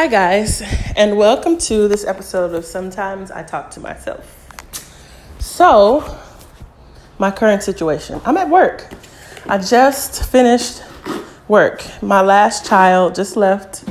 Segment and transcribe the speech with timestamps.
[0.00, 0.62] Hi, guys,
[0.96, 4.48] and welcome to this episode of Sometimes I Talk to Myself.
[5.38, 6.18] So,
[7.18, 8.90] my current situation I'm at work.
[9.46, 10.82] I just finished
[11.48, 11.84] work.
[12.00, 13.84] My last child just left,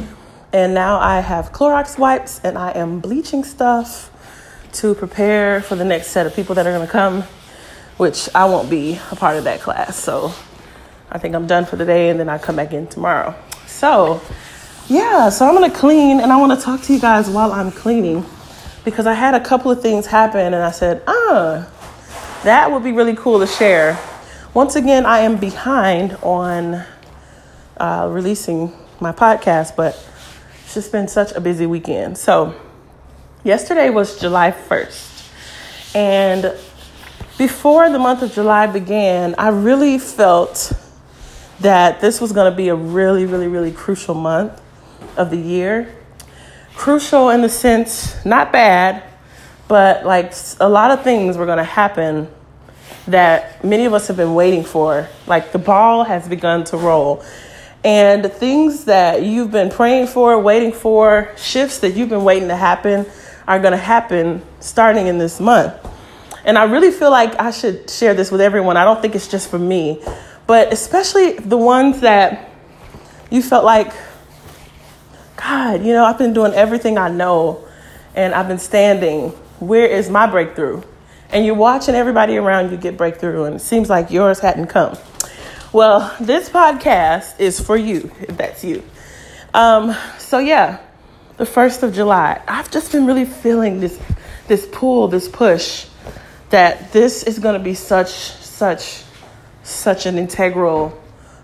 [0.51, 4.09] and now I have Clorox wipes and I am bleaching stuff
[4.79, 7.21] to prepare for the next set of people that are going to come,
[7.97, 9.95] which I won't be a part of that class.
[9.95, 10.33] So,
[11.11, 13.35] I think I'm done for the day and then I come back in tomorrow.
[13.67, 14.21] So,
[14.89, 18.25] yeah, so I'm gonna clean and I wanna talk to you guys while I'm cleaning
[18.83, 21.69] because I had a couple of things happen and I said, ah,
[22.43, 23.99] that would be really cool to share.
[24.55, 26.83] Once again, I am behind on
[27.77, 29.93] uh, releasing my podcast, but
[30.63, 32.17] it's just been such a busy weekend.
[32.17, 32.59] So,
[33.43, 36.57] yesterday was July 1st, and
[37.37, 40.73] before the month of July began, I really felt
[41.59, 44.59] that this was going to be a really, really, really crucial month
[45.17, 45.95] of the year.
[46.75, 49.03] Crucial in the sense, not bad,
[49.67, 52.29] but like a lot of things were going to happen
[53.07, 55.07] that many of us have been waiting for.
[55.27, 57.23] Like the ball has begun to roll.
[57.83, 62.55] And things that you've been praying for, waiting for, shifts that you've been waiting to
[62.55, 63.05] happen
[63.47, 65.73] are going to happen starting in this month.
[66.45, 68.77] And I really feel like I should share this with everyone.
[68.77, 70.01] I don't think it's just for me,
[70.47, 72.49] but especially the ones that
[73.29, 73.93] you felt like
[75.39, 77.65] God, you know, I've been doing everything I know
[78.13, 79.29] and I've been standing.
[79.59, 80.81] Where is my breakthrough?
[81.29, 84.97] And you're watching everybody around you get breakthrough, and it seems like yours hadn't come.
[85.71, 88.83] Well, this podcast is for you, if that's you.
[89.53, 90.79] Um, so, yeah,
[91.37, 93.99] the 1st of July, I've just been really feeling this,
[94.47, 95.85] this pull, this push
[96.49, 99.03] that this is going to be such, such,
[99.61, 100.99] such an integral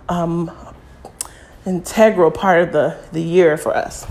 [0.10, 0.52] um,
[1.66, 4.05] integral part of the, the year for us.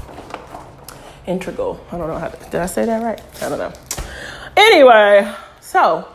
[1.27, 1.85] Integral.
[1.91, 3.21] I don't know how to, did I say that right?
[3.43, 3.73] I don't know.
[4.57, 6.09] Anyway, so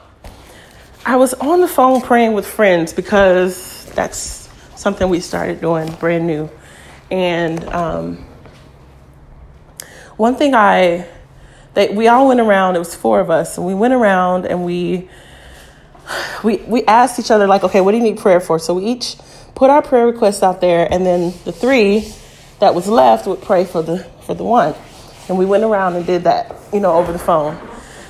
[1.06, 6.28] I was on the phone praying with friends because that's something we started doing brand
[6.28, 6.50] new.
[7.10, 8.26] And um,
[10.18, 11.08] one thing I,
[11.74, 14.64] they, we all went around, it was four of us, and we went around and
[14.64, 15.10] we,
[16.44, 18.60] we, we asked each other, like, okay, what do you need prayer for?
[18.60, 19.16] So we each
[19.56, 22.14] put our prayer requests out there, and then the three
[22.60, 24.76] that was left would pray for the for the one.
[25.28, 27.58] And we went around and did that, you know, over the phone,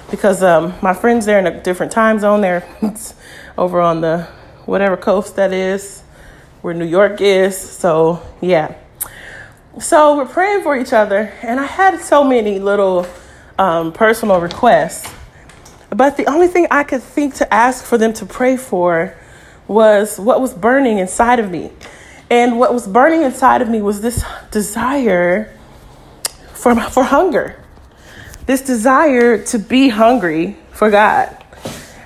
[0.09, 2.41] because um, my friends they're in a different time zone.
[2.41, 2.67] They're
[3.57, 4.27] over on the
[4.65, 6.01] whatever coast that is,
[6.61, 7.57] where New York is.
[7.57, 8.75] So yeah.
[9.79, 13.07] So we're praying for each other, and I had so many little
[13.57, 15.13] um, personal requests,
[15.89, 19.15] but the only thing I could think to ask for them to pray for
[19.69, 21.71] was what was burning inside of me.
[22.29, 25.55] And what was burning inside of me was this desire
[26.53, 27.63] for, for hunger,
[28.45, 31.35] this desire to be hungry for God.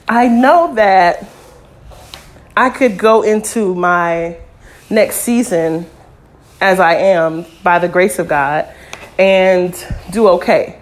[0.07, 1.27] I know that
[2.55, 4.37] I could go into my
[4.89, 5.87] next season
[6.61, 8.73] as I am by the grace of God
[9.17, 9.73] and
[10.11, 10.79] do okay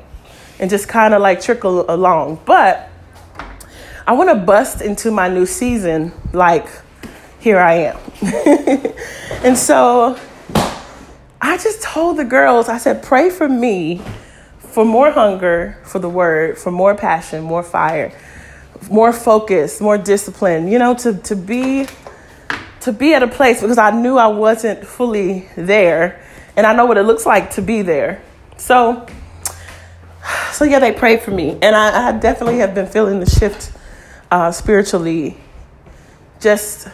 [0.59, 2.41] and just kind of like trickle along.
[2.45, 2.90] But
[4.07, 6.67] I want to bust into my new season like
[7.39, 7.97] here I am.
[9.43, 10.19] and so
[11.41, 14.01] I just told the girls, I said, pray for me
[14.59, 18.17] for more hunger for the word, for more passion, more fire,
[18.89, 21.87] more focus, more discipline, you know, to, to be
[22.81, 26.19] to be at a place because I knew I wasn't fully there
[26.55, 28.23] and I know what it looks like to be there.
[28.57, 29.05] So
[30.51, 31.57] so yeah, they prayed for me.
[31.61, 33.71] And I, I definitely have been feeling the shift
[34.31, 35.37] uh, spiritually.
[36.39, 36.87] Just,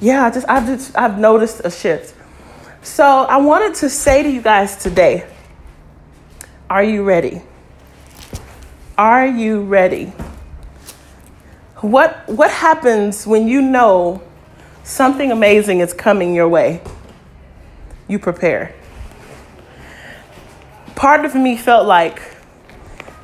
[0.00, 2.14] yeah, just I've just I've noticed a shift.
[2.82, 5.26] So I wanted to say to you guys today,
[6.68, 7.42] are you ready?
[8.98, 10.12] Are you ready?
[11.80, 14.20] What what happens when you know
[14.82, 16.82] something amazing is coming your way?
[18.08, 18.74] You prepare.
[20.96, 22.20] Part of me felt like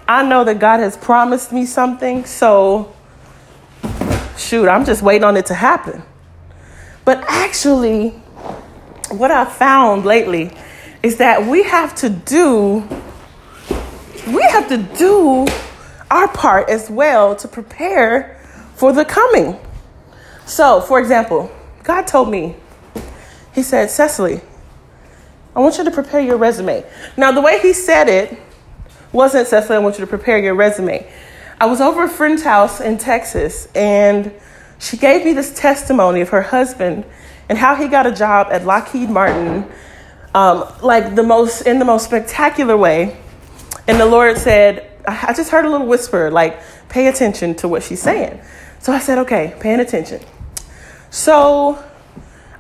[0.07, 2.95] I know that God has promised me something, so
[4.37, 6.03] shoot, I'm just waiting on it to happen.
[7.05, 8.11] But actually,
[9.11, 10.51] what I've found lately
[11.03, 12.87] is that we have to do
[14.27, 15.47] we have to do
[16.11, 18.41] our part as well to prepare
[18.75, 19.59] for the coming.
[20.47, 21.51] So, for example,
[21.83, 22.57] God told me,
[23.55, 24.41] He said, Cecily,
[25.55, 26.85] I want you to prepare your resume.
[27.17, 28.39] Now, the way He said it
[29.15, 31.09] wasn't Cecily, I want you to prepare your resume.
[31.61, 34.33] I was over a friend's house in Texas, and
[34.81, 37.05] she gave me this testimony of her husband
[37.49, 39.71] and how he got a job at Lockheed Martin
[40.35, 43.17] um, like the most in the most spectacular way.
[43.87, 47.83] And the Lord said, I just heard a little whisper, like, pay attention to what
[47.83, 48.41] she's saying.
[48.81, 50.21] So I said, okay, paying attention.
[51.11, 51.83] So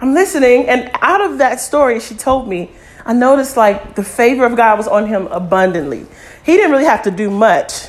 [0.01, 2.71] I'm listening, and out of that story she told me,
[3.06, 6.06] I noticed like the favor of God was on him abundantly.
[6.44, 7.88] He didn't really have to do much.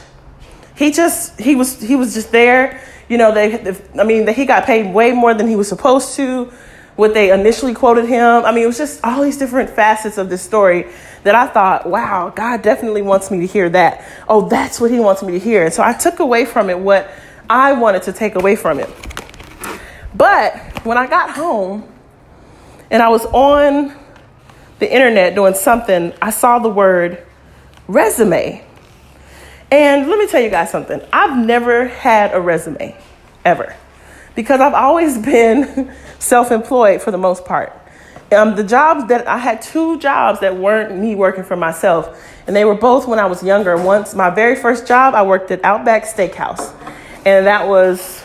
[0.76, 2.82] He just he was he was just there.
[3.10, 6.52] You know, they I mean, he got paid way more than he was supposed to.
[6.96, 8.46] What they initially quoted him.
[8.46, 10.88] I mean, it was just all these different facets of this story
[11.24, 14.06] that I thought, wow, God definitely wants me to hear that.
[14.30, 15.66] Oh, that's what he wants me to hear.
[15.66, 17.12] And so I took away from it what
[17.50, 18.90] I wanted to take away from it.
[20.14, 20.56] But
[20.86, 21.92] when I got home
[22.90, 23.94] and I was on
[24.80, 27.25] the internet doing something, I saw the word
[27.88, 28.64] resume.
[29.72, 31.02] And let me tell you guys something.
[31.12, 32.96] I've never had a resume,
[33.44, 33.76] ever,
[34.36, 37.74] because I've always been self employed for the most part.
[38.32, 42.56] Um, the jobs that I had two jobs that weren't me working for myself, and
[42.56, 43.78] they were both when I was younger.
[43.78, 46.74] Once, my very first job, I worked at Outback Steakhouse,
[47.26, 48.24] and that was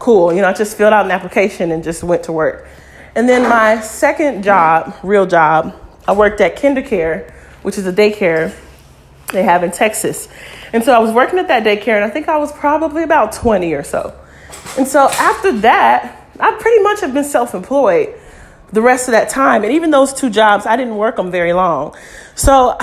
[0.00, 0.32] cool.
[0.32, 2.66] You know, I just filled out an application and just went to work.
[3.14, 5.78] And then my second job, real job,
[6.08, 7.30] I worked at KinderCare,
[7.62, 8.52] which is a daycare
[9.32, 10.28] they have in Texas.
[10.72, 13.32] And so I was working at that daycare, and I think I was probably about
[13.32, 14.18] 20 or so.
[14.78, 18.14] And so after that, I pretty much have been self employed
[18.72, 19.64] the rest of that time.
[19.64, 21.94] And even those two jobs, I didn't work them very long.
[22.34, 22.78] So,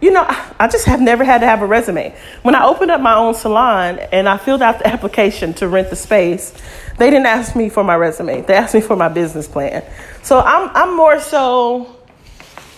[0.00, 2.14] you know, I just have never had to have a resume.
[2.42, 5.90] When I opened up my own salon and I filled out the application to rent
[5.90, 6.52] the space,
[6.98, 8.42] they didn't ask me for my resume.
[8.42, 9.84] They asked me for my business plan.
[10.22, 11.96] So I'm, I'm more so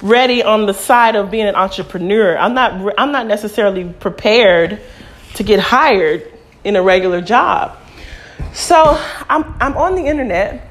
[0.04, 2.36] ready on the side of being an entrepreneur.
[2.36, 4.80] I'm not, I'm not necessarily prepared
[5.34, 6.30] to get hired
[6.62, 7.76] in a regular job.
[8.52, 10.70] So I'm, I'm on the internet.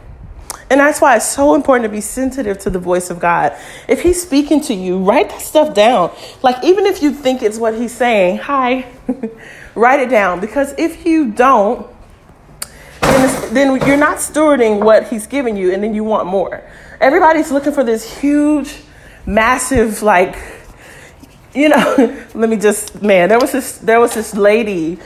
[0.69, 3.56] And that's why it's so important to be sensitive to the voice of God.
[3.88, 6.12] If He's speaking to you, write that stuff down.
[6.41, 8.86] Like, even if you think it's what He's saying, hi,
[9.75, 10.39] write it down.
[10.39, 11.88] Because if you don't,
[13.01, 16.63] then, then you're not stewarding what He's giving you, and then you want more.
[17.01, 18.77] Everybody's looking for this huge,
[19.25, 20.37] massive, like,
[21.53, 24.99] you know, let me just, man, there was this, there was this lady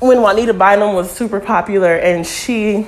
[0.00, 2.86] when Juanita Bynum was super popular, and she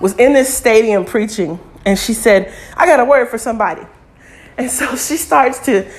[0.00, 3.82] was in this stadium preaching, and she said, "I got a word for somebody,"
[4.56, 5.90] and so she starts to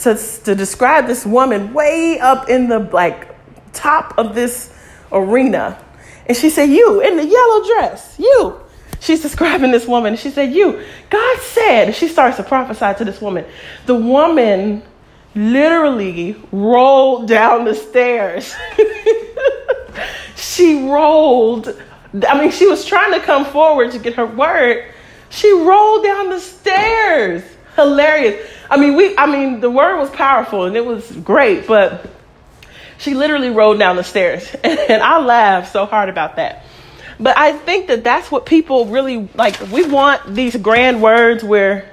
[0.00, 3.28] to, to describe this woman way up in the like
[3.74, 4.72] top of this
[5.12, 5.78] arena,
[6.26, 8.60] and she said, "You in the yellow dress, you."
[9.00, 10.16] She's describing this woman.
[10.16, 13.46] She said, You, God said, she starts to prophesy to this woman.
[13.86, 14.82] The woman
[15.34, 18.54] literally rolled down the stairs.
[20.36, 21.68] she rolled.
[22.28, 24.92] I mean, she was trying to come forward to get her word.
[25.30, 27.42] She rolled down the stairs.
[27.76, 28.50] Hilarious.
[28.68, 32.10] I mean, we I mean, the word was powerful and it was great, but
[32.98, 34.54] she literally rolled down the stairs.
[34.64, 36.64] And I laughed so hard about that.
[37.20, 39.60] But I think that that's what people really like.
[39.70, 41.90] We want these grand words where,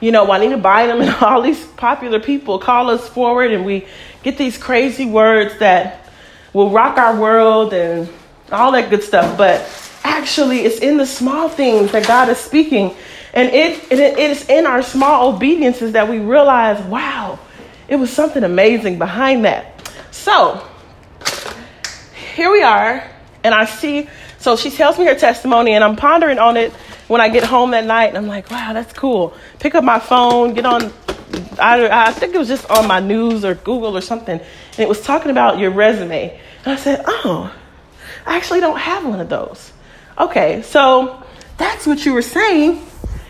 [0.00, 3.86] you know, Juanita Bynum and all these popular people call us forward and we
[4.22, 6.08] get these crazy words that
[6.54, 8.08] will rock our world and
[8.50, 9.36] all that good stuff.
[9.36, 9.68] But
[10.02, 12.96] actually, it's in the small things that God is speaking.
[13.34, 17.38] And it, it, it is in our small obediences that we realize, wow,
[17.86, 19.90] it was something amazing behind that.
[20.10, 20.66] So,
[22.34, 23.04] here we are,
[23.42, 24.08] and I see,
[24.44, 26.70] so she tells me her testimony, and I'm pondering on it
[27.08, 29.32] when I get home that night, and I'm like, wow, that's cool.
[29.58, 30.92] Pick up my phone, get on,
[31.58, 34.86] I, I think it was just on my news or Google or something, and it
[34.86, 36.38] was talking about your resume.
[36.66, 37.50] And I said, Oh,
[38.26, 39.72] I actually don't have one of those.
[40.18, 41.24] Okay, so
[41.56, 42.86] that's what you were saying.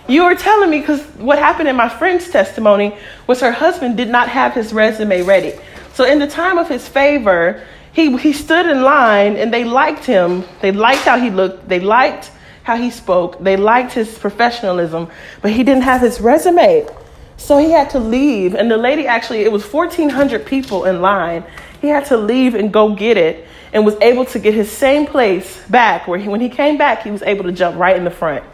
[0.08, 4.08] You were telling me because what happened in my friend's testimony was her husband did
[4.08, 5.54] not have his resume ready.
[5.92, 7.62] So, in the time of his favor,
[7.94, 10.44] he, he stood in line and they liked him.
[10.60, 11.68] They liked how he looked.
[11.68, 12.32] They liked
[12.64, 13.42] how he spoke.
[13.42, 15.08] They liked his professionalism,
[15.40, 16.88] but he didn't have his resume.
[17.36, 18.54] So he had to leave.
[18.54, 21.44] And the lady actually, it was 1,400 people in line.
[21.80, 25.06] He had to leave and go get it and was able to get his same
[25.06, 28.04] place back where he, when he came back, he was able to jump right in
[28.04, 28.44] the front.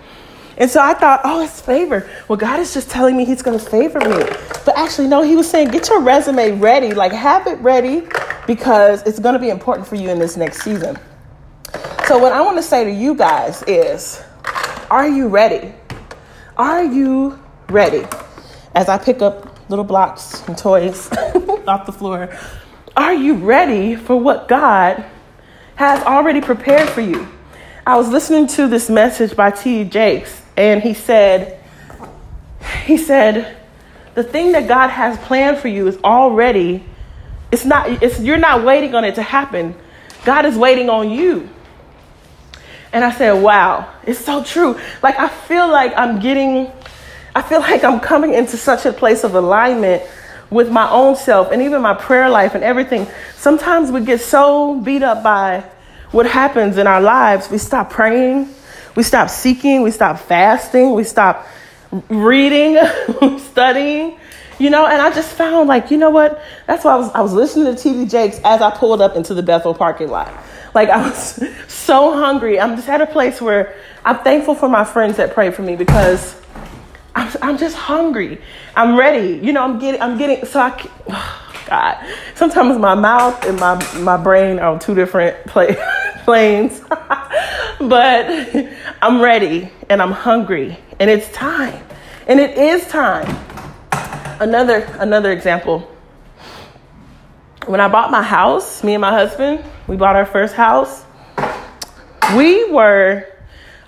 [0.61, 2.09] And so I thought, oh, it's favor.
[2.29, 4.25] Well, God is just telling me He's going to favor me.
[4.67, 8.07] But actually, no, He was saying, get your resume ready, like have it ready
[8.47, 10.99] because it's going to be important for you in this next season.
[12.07, 14.23] So, what I want to say to you guys is,
[14.91, 15.73] are you ready?
[16.59, 18.07] Are you ready?
[18.75, 21.11] As I pick up little blocks and toys
[21.67, 22.37] off the floor,
[22.97, 25.05] are you ready for what God
[25.77, 27.27] has already prepared for you?
[27.87, 29.85] I was listening to this message by T.
[29.85, 31.59] Jakes, and he said,
[32.85, 33.57] he said,
[34.15, 36.85] the thing that God has planned for you is already
[37.51, 39.75] it's not it's you're not waiting on it to happen.
[40.25, 41.49] God is waiting on you.
[42.93, 46.71] And I said, "Wow, it's so true." Like I feel like I'm getting
[47.35, 50.03] I feel like I'm coming into such a place of alignment
[50.51, 53.07] with my own self and even my prayer life and everything.
[53.37, 55.65] Sometimes we get so beat up by
[56.11, 58.53] what happens in our lives, we stop praying,
[58.97, 61.47] we stop seeking, we stop fasting, we stop
[62.09, 62.79] reading,
[63.39, 64.19] studying,
[64.59, 66.43] you know, and I just found like, you know what?
[66.67, 69.35] That's why I was I was listening to TD Jakes as I pulled up into
[69.35, 70.33] the Bethel parking lot.
[70.75, 72.61] Like I was so hungry.
[72.61, 75.77] I'm just at a place where I'm thankful for my friends that prayed for me
[75.77, 76.41] because
[77.15, 78.41] I'm, I'm just hungry.
[78.77, 79.45] I'm ready.
[79.45, 83.99] You know, I'm getting, I'm getting, so I, oh God, sometimes my mouth and my,
[84.01, 85.77] my brain are on two different play,
[86.25, 88.67] planes, but
[89.03, 91.83] I'm ready and I'm hungry and it's time.
[92.27, 93.37] And it is time.
[94.41, 95.91] Another, another example.
[97.67, 101.05] When I bought my house, me and my husband, we bought our first house.
[102.37, 103.27] We were,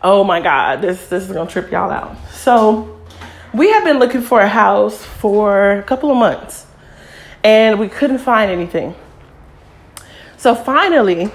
[0.02, 2.16] oh my God, this, this is gonna trip y'all out.
[2.30, 3.00] So
[3.54, 6.66] we have been looking for a house for a couple of months
[7.44, 8.94] and we couldn't find anything.
[10.36, 11.30] So finally,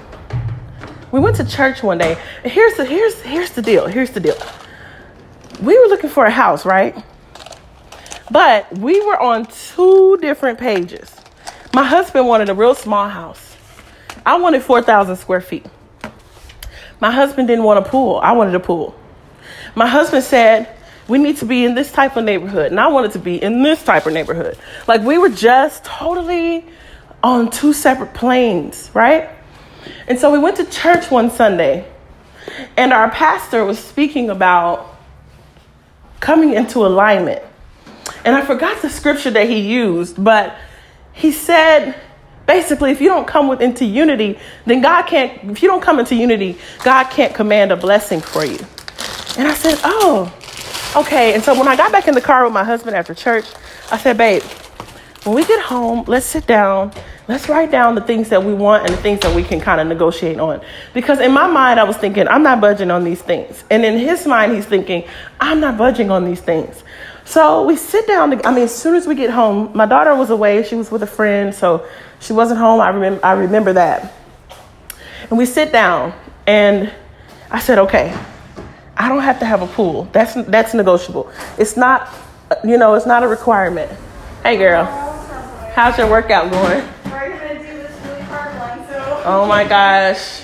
[1.12, 2.18] we went to church one day.
[2.44, 3.86] Here's the here's here's the deal.
[3.86, 4.36] Here's the deal.
[5.62, 6.96] We were looking for a house, right?
[8.30, 11.14] But we were on two different pages.
[11.74, 13.56] My husband wanted a real small house.
[14.24, 15.66] I wanted 4,000 square feet.
[17.00, 18.20] My husband didn't want a pool.
[18.22, 18.94] I wanted a pool.
[19.74, 20.68] My husband said,
[21.06, 22.70] we need to be in this type of neighborhood.
[22.70, 24.58] And I wanted to be in this type of neighborhood.
[24.86, 26.66] Like we were just totally
[27.22, 29.30] on two separate planes, right?
[30.06, 31.86] And so we went to church one Sunday,
[32.76, 34.96] and our pastor was speaking about
[36.20, 37.42] coming into alignment.
[38.24, 40.56] And I forgot the scripture that he used, but
[41.12, 41.94] he said
[42.46, 45.98] basically if you don't come with into unity, then God can't if you don't come
[45.98, 48.58] into unity, God can't command a blessing for you.
[49.36, 50.32] And I said, "Oh,
[50.96, 53.44] Okay, and so when I got back in the car with my husband after church,
[53.92, 54.42] I said, babe,
[55.28, 56.90] when we get home, let's sit down.
[57.28, 59.78] Let's write down the things that we want and the things that we can kind
[59.78, 60.62] of negotiate on.
[60.94, 63.62] Because in my mind, I was thinking, I'm not budging on these things.
[63.70, 65.04] And in his mind, he's thinking,
[65.38, 66.82] I'm not budging on these things.
[67.26, 68.30] So we sit down.
[68.30, 70.62] To, I mean, as soon as we get home, my daughter was away.
[70.62, 71.86] She was with a friend, so
[72.20, 72.80] she wasn't home.
[72.80, 74.14] I remember, I remember that.
[75.28, 76.14] And we sit down,
[76.46, 76.90] and
[77.50, 78.18] I said, okay,
[78.96, 80.08] I don't have to have a pool.
[80.12, 81.30] That's that's negotiable.
[81.58, 82.08] It's not,
[82.64, 83.92] you know, it's not a requirement.
[84.42, 84.86] Hey, girl,
[85.78, 86.82] how's your workout going?
[89.24, 90.42] Oh my gosh.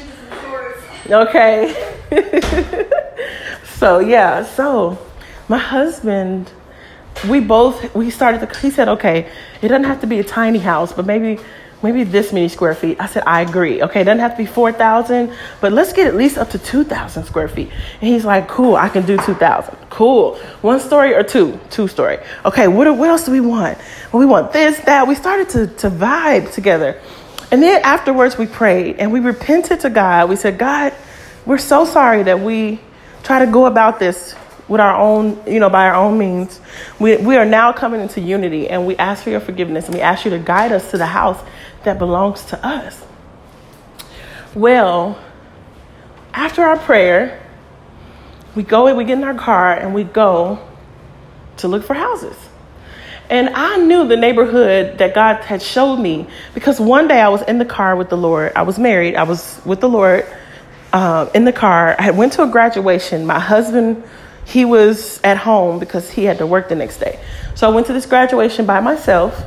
[1.10, 1.74] Okay.
[3.64, 4.96] so yeah, so
[5.48, 6.52] my husband,
[7.28, 8.48] we both we started.
[8.48, 9.28] To, he said, okay,
[9.60, 11.42] it doesn't have to be a tiny house, but maybe
[11.84, 12.98] maybe this many square feet.
[12.98, 13.82] I said, I agree.
[13.82, 17.24] Okay, it doesn't have to be 4,000, but let's get at least up to 2,000
[17.24, 17.70] square feet.
[18.00, 19.76] And he's like, cool, I can do 2,000.
[19.90, 20.36] Cool.
[20.62, 21.60] One story or two?
[21.70, 22.18] Two story.
[22.44, 23.78] Okay, what, what else do we want?
[24.10, 25.06] Well, we want this, that.
[25.06, 27.00] We started to, to vibe together.
[27.52, 30.30] And then afterwards, we prayed and we repented to God.
[30.30, 30.94] We said, God,
[31.44, 32.80] we're so sorry that we
[33.22, 34.34] try to go about this
[34.68, 36.60] with our own, you know, by our own means.
[36.98, 40.00] We, we are now coming into unity and we ask for your forgiveness and we
[40.00, 41.38] ask you to guide us to the house
[41.84, 43.04] that belongs to us.
[44.54, 45.18] Well,
[46.32, 47.40] after our prayer,
[48.54, 50.58] we go and we get in our car and we go
[51.58, 52.36] to look for houses.
[53.30, 57.42] And I knew the neighborhood that God had showed me because one day I was
[57.42, 58.52] in the car with the Lord.
[58.54, 59.16] I was married.
[59.16, 60.26] I was with the Lord
[60.92, 61.96] uh, in the car.
[61.98, 63.24] I went to a graduation.
[63.24, 64.04] My husband,
[64.44, 67.18] he was at home because he had to work the next day.
[67.54, 69.42] So I went to this graduation by myself.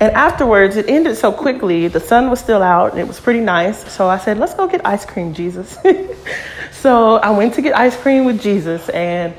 [0.00, 1.88] And afterwards, it ended so quickly.
[1.88, 3.92] The sun was still out, and it was pretty nice.
[3.92, 5.76] So I said, let's go get ice cream, Jesus.
[6.72, 8.88] so I went to get ice cream with Jesus.
[8.90, 9.34] And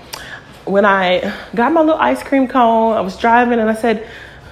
[0.65, 4.05] when I got my little ice cream cone, I was driving, and I said,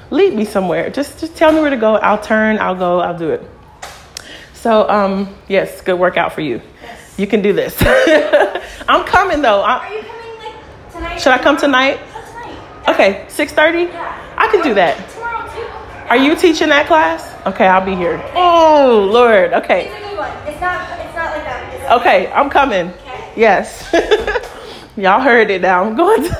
[0.09, 0.89] lead me somewhere.
[0.89, 1.95] Just, just tell me where to go.
[1.95, 3.43] I'll turn, I'll go, I'll do it.
[4.53, 6.61] So, um, yes, good workout for you.
[6.81, 7.19] Yes.
[7.19, 7.75] You can do this.
[8.87, 9.59] I'm coming, though.
[9.61, 11.17] I, Are you coming like tonight?
[11.17, 11.99] Should I come tonight?
[11.99, 12.87] tonight.
[12.87, 13.91] Okay, 6.30?
[13.91, 14.33] Yeah.
[14.37, 14.97] I can do that.
[16.09, 17.35] Are you teaching that class?
[17.45, 18.21] Okay, I'll be here.
[18.33, 19.53] Oh Lord.
[19.53, 19.87] Okay.
[19.87, 20.31] It's a good one.
[20.47, 20.99] It's not.
[20.99, 21.99] It's not like that.
[21.99, 22.87] Okay, I'm coming.
[22.89, 23.33] Okay.
[23.35, 23.89] Yes.
[24.97, 25.83] Y'all heard it now.
[25.83, 26.23] I'm going.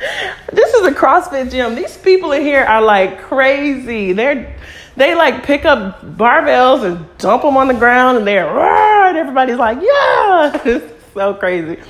[0.00, 1.74] To this is a CrossFit gym.
[1.74, 4.12] These people in here are like crazy.
[4.12, 4.56] They're
[4.96, 9.56] they like pick up barbells and dump them on the ground, and they're and everybody's
[9.56, 11.80] like, yeah, it's so crazy.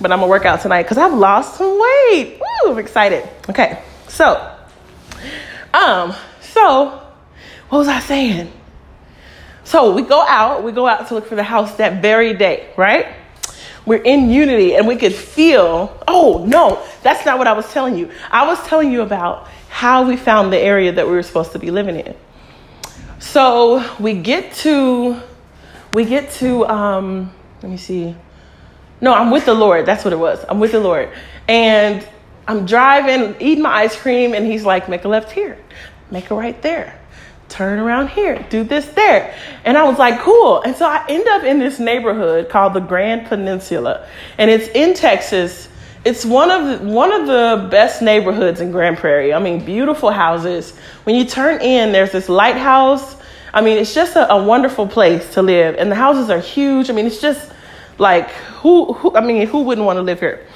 [0.00, 2.38] But I'm gonna work out tonight because I've lost some weight.
[2.40, 3.28] Woo, I'm excited.
[3.48, 4.54] Okay, so
[5.74, 6.14] Um,
[6.58, 7.00] so
[7.68, 8.52] what was I saying?
[9.62, 12.70] So we go out, we go out to look for the house that very day,
[12.76, 13.14] right?
[13.86, 17.96] We're in unity and we could feel, oh no, that's not what I was telling
[17.96, 18.10] you.
[18.30, 21.60] I was telling you about how we found the area that we were supposed to
[21.60, 22.16] be living in.
[23.20, 25.20] So we get to,
[25.94, 28.16] we get to, um, let me see.
[29.00, 29.86] No, I'm with the Lord.
[29.86, 30.44] That's what it was.
[30.48, 31.10] I'm with the Lord.
[31.46, 32.06] And
[32.48, 35.58] I'm driving, eating my ice cream, and he's like, make a left here,
[36.10, 36.98] make a right there,
[37.48, 39.34] turn around here, do this there.
[39.64, 40.62] And I was like, cool.
[40.62, 44.94] And so I end up in this neighborhood called the Grand Peninsula, and it's in
[44.94, 45.68] Texas.
[46.04, 49.34] It's one of the, one of the best neighborhoods in Grand Prairie.
[49.34, 50.76] I mean, beautiful houses.
[51.04, 53.16] When you turn in, there's this lighthouse.
[53.52, 56.88] I mean, it's just a, a wonderful place to live, and the houses are huge.
[56.90, 57.52] I mean, it's just
[57.98, 60.46] like who, who I mean, who wouldn't want to live here?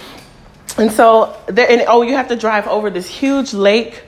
[0.78, 4.04] And so there, and oh, you have to drive over this huge lake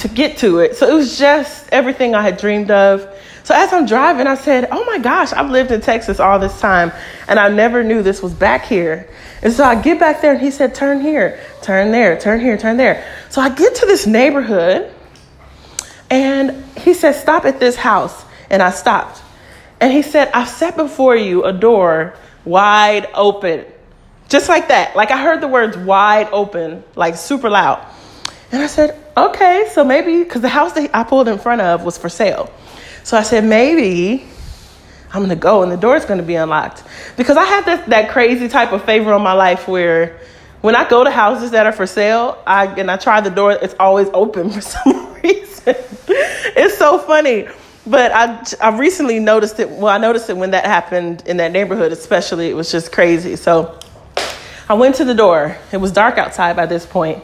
[0.00, 0.76] to get to it.
[0.76, 3.06] So it was just everything I had dreamed of.
[3.44, 6.58] So as I'm driving, I said, "Oh my gosh, I've lived in Texas all this
[6.60, 6.92] time,
[7.28, 9.06] and I never knew this was back here."
[9.42, 12.56] And so I get back there, and he said, "Turn here, turn there, turn here,
[12.56, 14.90] turn there." So I get to this neighborhood,
[16.10, 19.20] and he said, "Stop at this house," and I stopped.
[19.80, 22.14] And he said, "I've set before you a door
[22.46, 23.66] wide open."
[24.30, 24.96] Just like that.
[24.96, 27.78] Like I heard the words wide open, like super loud.
[28.52, 31.84] And I said, okay, so maybe, because the house that I pulled in front of
[31.84, 32.52] was for sale.
[33.02, 34.26] So I said, maybe
[35.12, 36.82] I'm to go and the door's to be unlocked.
[37.16, 40.18] Because I have that, that crazy type of favor on my life where
[40.60, 43.52] when I go to houses that are for sale, I, and I try the door,
[43.52, 45.74] it's always open for some reason.
[46.08, 47.46] it's so funny.
[47.86, 49.68] But I, I recently noticed it.
[49.68, 52.48] Well, I noticed it when that happened in that neighborhood, especially.
[52.48, 53.36] It was just crazy.
[53.36, 53.78] So
[54.68, 55.58] I went to the door.
[55.70, 57.22] It was dark outside by this point,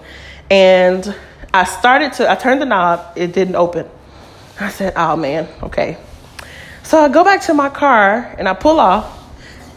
[0.51, 1.17] and
[1.53, 2.31] I started to.
[2.31, 3.05] I turned the knob.
[3.17, 3.89] It didn't open.
[4.61, 5.97] I said, "Oh man, okay."
[6.85, 9.19] So I go back to my car and I pull off,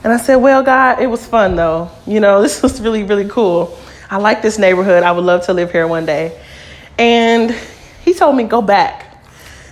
[0.04, 1.90] and I said, "Well, God, it was fun though.
[2.06, 3.78] You know, this was really really cool.
[4.10, 5.04] I like this neighborhood.
[5.04, 6.40] I would love to live here one day."
[7.00, 7.56] And
[8.06, 9.24] he told me, "Go back."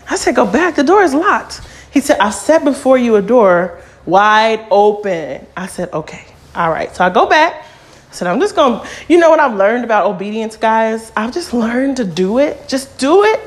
[0.09, 0.75] I said, "Go back.
[0.75, 1.61] The door is locked."
[1.91, 6.95] He said, "I set before you a door wide open." I said, "Okay, all right."
[6.95, 7.65] So I go back.
[8.11, 11.13] I said, I'm just going to, you know what I've learned about obedience, guys?
[11.15, 12.67] I've just learned to do it.
[12.67, 13.39] Just do it,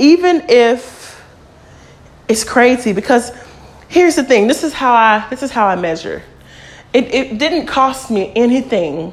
[0.00, 1.22] even if
[2.28, 2.92] it's crazy.
[2.92, 3.30] Because
[3.86, 6.24] here's the thing this is how I, this is how I measure.
[6.92, 9.12] It, it didn't cost me anything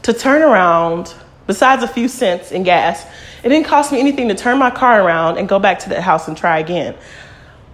[0.00, 1.14] to turn around,
[1.46, 3.04] besides a few cents in gas.
[3.44, 6.00] It didn't cost me anything to turn my car around and go back to that
[6.02, 6.94] house and try again.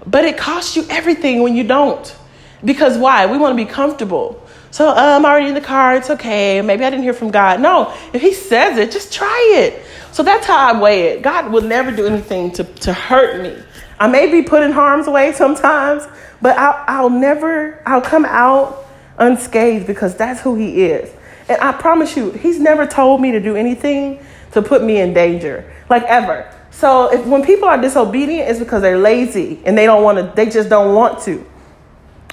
[0.04, 2.16] But it costs you everything when you don't.
[2.64, 3.26] Because why?
[3.26, 4.44] We want to be comfortable.
[4.78, 5.96] So uh, I'm already in the car.
[5.96, 6.62] It's okay.
[6.62, 7.60] Maybe I didn't hear from God.
[7.60, 9.84] No, if He says it, just try it.
[10.12, 11.22] So that's how I weigh it.
[11.22, 13.60] God will never do anything to, to hurt me.
[13.98, 16.06] I may be put in harm's way sometimes,
[16.40, 18.86] but I'll, I'll never, I'll come out
[19.18, 21.12] unscathed because that's who He is.
[21.48, 25.12] And I promise you, He's never told me to do anything to put me in
[25.12, 26.54] danger, like ever.
[26.70, 30.32] So if when people are disobedient, it's because they're lazy and they don't want to,
[30.36, 31.44] they just don't want to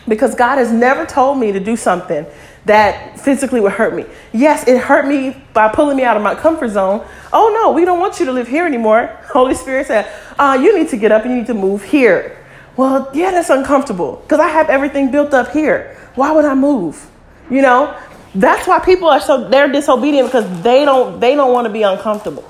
[0.07, 2.25] because God has never told me to do something
[2.65, 4.05] that physically would hurt me.
[4.33, 7.05] Yes, it hurt me by pulling me out of my comfort zone.
[7.31, 9.07] Oh no, we don't want you to live here anymore.
[9.25, 12.37] Holy Spirit said, uh, you need to get up and you need to move here.
[12.75, 15.97] Well, yeah, that's uncomfortable because I have everything built up here.
[16.15, 17.09] Why would I move?
[17.49, 17.97] You know,
[18.33, 21.83] that's why people are so they're disobedient because they don't they don't want to be
[21.83, 22.43] uncomfortable.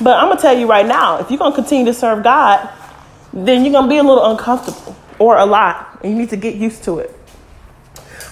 [0.00, 2.70] But I'm gonna tell you right now, if you're gonna continue to serve God,
[3.32, 6.54] then you're gonna be a little uncomfortable or a lot, and you need to get
[6.54, 7.14] used to it.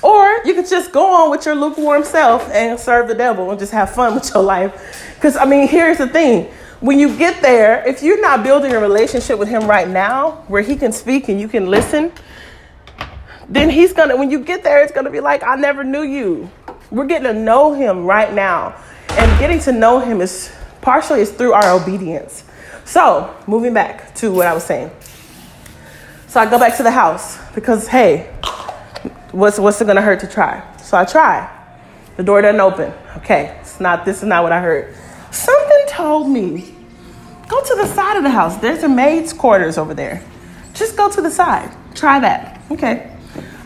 [0.02, 3.58] Or you could just go on with your lukewarm self and serve the devil and
[3.58, 5.14] just have fun with your life.
[5.14, 8.78] Because, I mean, here's the thing when you get there, if you're not building a
[8.78, 12.12] relationship with him right now where he can speak and you can listen,
[13.48, 16.50] then he's gonna, when you get there, it's gonna be like, I never knew you.
[16.90, 18.76] We're getting to know him right now.
[19.10, 22.44] And getting to know him is partially is through our obedience.
[22.84, 24.90] So, moving back to what I was saying.
[26.36, 28.30] So I go back to the house because, hey,
[29.32, 30.62] what's, what's it gonna hurt to try?
[30.76, 31.50] So I try.
[32.18, 32.92] The door doesn't open.
[33.16, 34.94] Okay, it's not, this is not what I heard.
[35.30, 36.74] Something told me,
[37.48, 38.58] go to the side of the house.
[38.58, 40.22] There's a maid's quarters over there.
[40.74, 41.74] Just go to the side.
[41.94, 42.60] Try that.
[42.70, 43.10] Okay.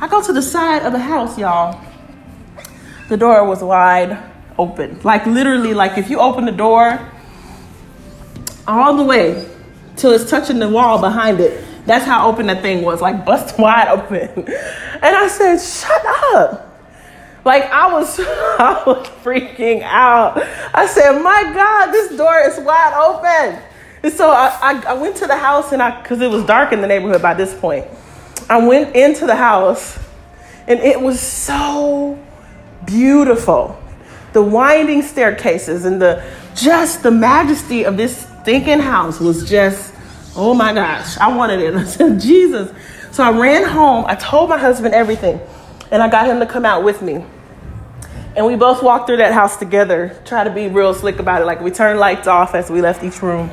[0.01, 1.85] I go to the side of the house, y'all.
[3.09, 4.17] The door was wide
[4.57, 5.01] open.
[5.03, 7.01] Like literally, like if you open the door
[8.69, 9.49] all the way
[9.97, 13.59] till it's touching the wall behind it, that's how open the thing was, like bust
[13.59, 14.29] wide open.
[14.47, 16.03] And I said, shut
[16.35, 16.67] up.
[17.45, 20.41] Like I was, I was freaking out.
[20.75, 23.63] I said, my God, this door is wide open.
[24.03, 26.73] And so I, I, I went to the house and I, because it was dark
[26.73, 27.87] in the neighborhood by this point,
[28.49, 29.99] I went into the house
[30.67, 32.19] and it was so
[32.87, 33.79] beautiful.
[34.33, 39.95] The winding staircases and the just the majesty of this thinking house was just,
[40.37, 41.75] oh my gosh, I wanted it.
[41.77, 42.71] I said, Jesus.
[43.13, 44.05] So I ran home.
[44.07, 45.41] I told my husband everything,
[45.91, 47.25] and I got him to come out with me.
[48.37, 51.47] And we both walked through that house together, try to be real slick about it.
[51.47, 53.51] Like we turned lights off as we left each room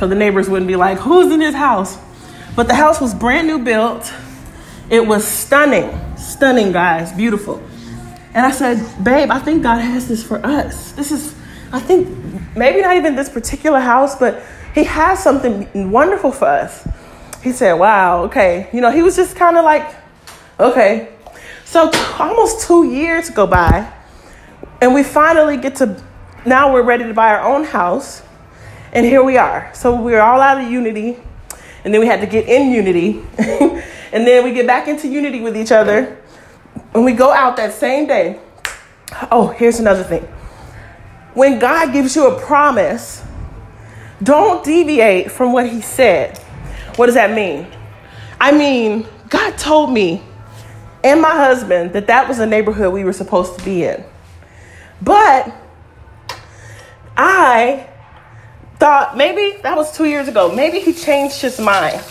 [0.00, 1.98] so the neighbors wouldn't be like, who's in this house?
[2.56, 4.10] But the house was brand new built.
[4.88, 7.62] It was stunning, stunning, guys, beautiful.
[8.32, 10.92] And I said, babe, I think God has this for us.
[10.92, 11.34] This is,
[11.70, 12.08] I think,
[12.56, 14.42] maybe not even this particular house, but
[14.74, 16.86] He has something wonderful for us.
[17.42, 18.68] He said, wow, okay.
[18.72, 19.94] You know, he was just kind of like,
[20.58, 21.12] okay.
[21.64, 23.92] So almost two years go by
[24.80, 26.02] and we finally get to,
[26.46, 28.22] now we're ready to buy our own house.
[28.92, 29.70] And here we are.
[29.74, 31.16] So we're all out of unity.
[31.84, 33.22] And then we had to get in unity.
[33.38, 36.18] and then we get back into unity with each other.
[36.94, 38.40] And we go out that same day.
[39.30, 40.22] Oh, here's another thing.
[41.34, 43.22] When God gives you a promise,
[44.22, 46.38] don't deviate from what He said.
[46.96, 47.66] What does that mean?
[48.40, 50.22] I mean, God told me
[51.02, 54.04] and my husband that that was the neighborhood we were supposed to be in.
[55.00, 55.54] But
[57.16, 57.88] I
[58.78, 60.54] thought maybe that was two years ago.
[60.54, 62.02] Maybe he changed his mind.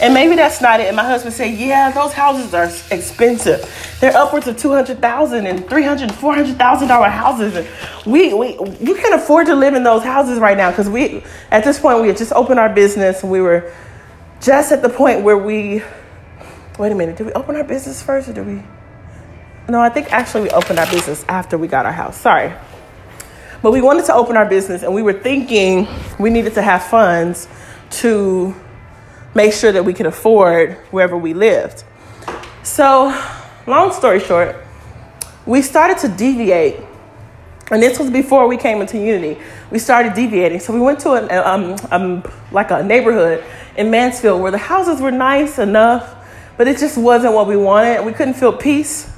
[0.00, 0.88] And maybe that's not it.
[0.88, 3.96] And my husband said, yeah, those houses are expensive.
[4.00, 7.54] They're upwards of 200000 and $300,000, $400,000 houses.
[7.54, 11.22] And we, we, you can afford to live in those houses right now because we,
[11.50, 13.72] at this point, we had just opened our business we were
[14.40, 15.82] just at the point where we,
[16.78, 18.62] wait a minute, did we open our business first or did we?
[19.68, 22.20] No, I think actually we opened our business after we got our house.
[22.20, 22.52] Sorry.
[23.62, 26.82] But we wanted to open our business and we were thinking we needed to have
[26.82, 27.48] funds
[27.90, 28.54] to
[29.34, 31.84] make sure that we could afford wherever we lived.
[32.62, 33.08] So,
[33.66, 34.56] long story short,
[35.46, 36.80] we started to deviate.
[37.70, 39.40] And this was before we came into Unity.
[39.70, 40.60] We started deviating.
[40.60, 43.42] So we went to an, um, um, like a neighborhood
[43.76, 46.14] in Mansfield where the houses were nice enough,
[46.56, 48.04] but it just wasn't what we wanted.
[48.04, 49.10] We couldn't feel peace.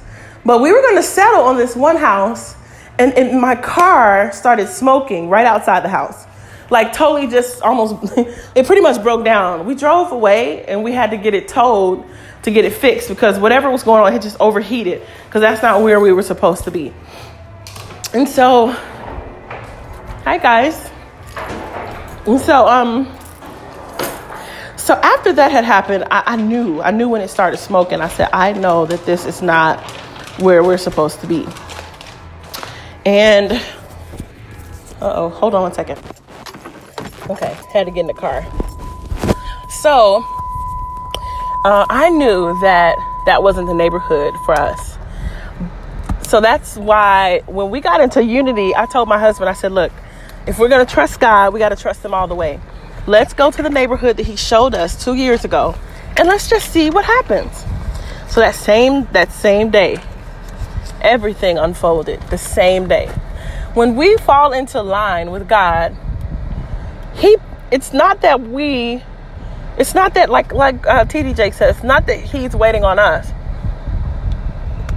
[0.45, 2.55] But we were going to settle on this one house,
[2.97, 6.25] and, and my car started smoking right outside the house.
[6.69, 7.95] Like, totally just almost,
[8.55, 9.65] it pretty much broke down.
[9.65, 12.05] We drove away and we had to get it towed
[12.43, 15.81] to get it fixed because whatever was going on, it just overheated because that's not
[15.81, 16.93] where we were supposed to be.
[18.13, 20.89] And so, hi guys.
[22.25, 23.05] And so, um,
[24.77, 27.99] so after that had happened, I, I knew, I knew when it started smoking.
[27.99, 29.81] I said, I know that this is not
[30.39, 31.45] where we're supposed to be.
[33.05, 33.51] And,
[35.01, 35.99] uh oh, hold on one second.
[37.29, 38.45] Okay, had to get in the car.
[39.69, 40.23] So,
[41.65, 44.97] uh, I knew that that wasn't the neighborhood for us.
[46.27, 49.91] So that's why when we got into unity, I told my husband, I said, look,
[50.45, 52.59] if we're going to trust God, we got to trust Him all the way.
[53.05, 55.75] Let's go to the neighborhood that He showed us two years ago,
[56.15, 57.65] and let's just see what happens.
[58.29, 59.97] So that same that same day,
[61.01, 63.07] everything unfolded the same day.
[63.73, 65.95] When we fall into line with God,
[67.17, 67.37] He
[67.71, 69.03] it's not that we
[69.77, 72.99] it's not that like like uh, TD Jake says, it's not that He's waiting on
[72.99, 73.31] us.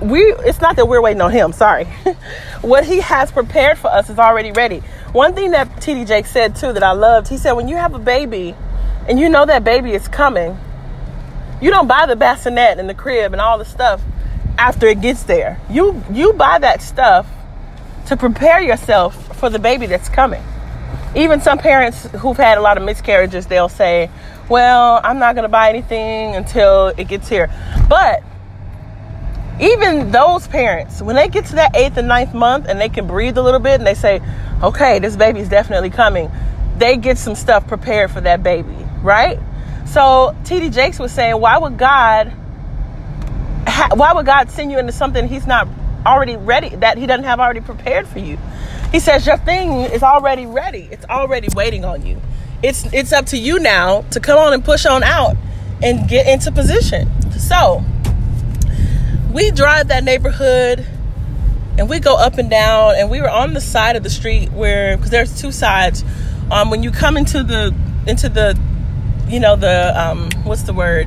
[0.03, 1.53] We it's not that we're waiting on Him.
[1.53, 1.85] Sorry,
[2.63, 4.83] what He has prepared for us is already ready.
[5.13, 7.95] One thing that TD Jake said too that I loved, he said, when you have
[7.95, 8.55] a baby
[9.09, 10.57] and you know that baby is coming,
[11.61, 14.01] you don't buy the bassinet and the crib and all the stuff
[14.57, 15.61] after it gets there.
[15.69, 17.27] You you buy that stuff
[18.07, 20.43] to prepare yourself for the baby that's coming.
[21.15, 24.11] Even some parents who've had a lot of miscarriages, they'll say,
[24.49, 27.51] "Well, I'm not going to buy anything until it gets here."
[27.89, 28.23] But
[29.61, 33.07] even those parents, when they get to that eighth and ninth month and they can
[33.07, 34.21] breathe a little bit and they say,
[34.63, 36.31] okay, this baby's definitely coming,
[36.79, 39.39] they get some stuff prepared for that baby, right?
[39.85, 42.29] So TD Jakes was saying, why would God,
[43.95, 45.69] why would God send you into something He's not
[46.07, 48.39] already ready, that He doesn't have already prepared for you?
[48.93, 50.89] He says your thing is already ready.
[50.91, 52.21] It's already waiting on you.
[52.63, 55.37] It's it's up to you now to come on and push on out
[55.83, 57.09] and get into position.
[57.33, 57.85] So
[59.33, 60.85] we drive that neighborhood
[61.79, 64.51] and we go up and down and we were on the side of the street
[64.53, 66.05] where because there's two sides
[66.51, 67.75] um when you come into the
[68.07, 68.59] into the
[69.29, 71.07] you know the um what's the word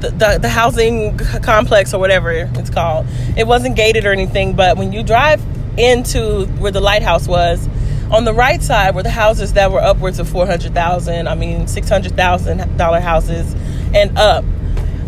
[0.00, 4.92] the, the, housing complex or whatever it's called it wasn't gated or anything but when
[4.92, 5.42] you drive
[5.78, 7.68] into where the lighthouse was
[8.10, 13.00] On the right side were the houses that were upwards of 400,000, I mean $600,000
[13.00, 13.54] houses
[13.94, 14.44] and up.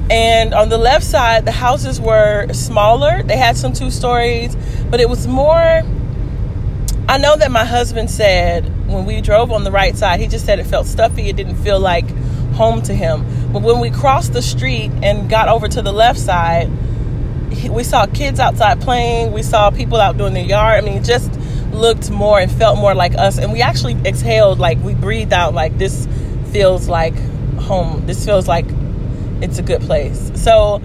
[0.08, 3.24] And on the left side, the houses were smaller.
[3.24, 4.56] They had some two stories,
[4.88, 5.82] but it was more
[7.08, 10.46] I know that my husband said when we drove on the right side, he just
[10.46, 11.28] said it felt stuffy.
[11.28, 12.06] It didn't feel like
[12.52, 13.52] home to him.
[13.52, 16.70] But when we crossed the street and got over to the left side,
[17.68, 19.32] we saw kids outside playing.
[19.32, 20.82] We saw people out doing their yard.
[20.82, 21.30] I mean, it just
[21.72, 23.38] looked more and felt more like us.
[23.38, 26.08] And we actually exhaled, like we breathed out, like this
[26.50, 27.14] feels like
[27.58, 28.06] home.
[28.06, 28.66] This feels like
[29.40, 30.30] it's a good place.
[30.34, 30.82] So,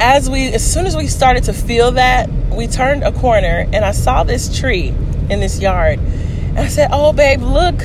[0.00, 3.84] as we, as soon as we started to feel that, we turned a corner and
[3.84, 4.88] I saw this tree
[5.30, 5.98] in this yard.
[5.98, 7.80] And I said, Oh, babe, look,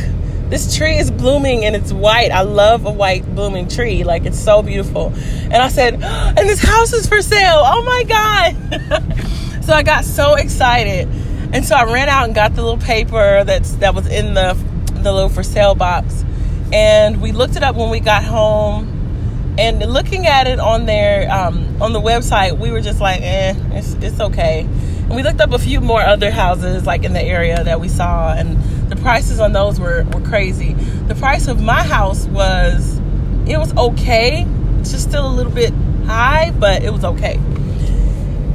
[0.50, 2.32] this tree is blooming and it's white.
[2.32, 4.04] I love a white blooming tree.
[4.04, 5.14] Like, it's so beautiful.
[5.16, 7.62] And I said, And this house is for sale.
[7.64, 9.64] Oh my God.
[9.64, 11.08] so I got so excited.
[11.54, 14.54] And so I ran out and got the little paper that's that was in the
[14.94, 16.24] the little for sale box.
[16.72, 18.96] And we looked it up when we got home.
[19.58, 23.54] And looking at it on there um, on the website, we were just like, eh,
[23.72, 24.62] it's, it's okay.
[24.62, 27.90] And we looked up a few more other houses like in the area that we
[27.90, 28.58] saw, and
[28.90, 30.74] the prices on those were, were crazy.
[30.74, 33.00] The price of my house was
[33.48, 34.46] it was okay.
[34.80, 35.74] It's just still a little bit
[36.06, 37.40] high, but it was okay.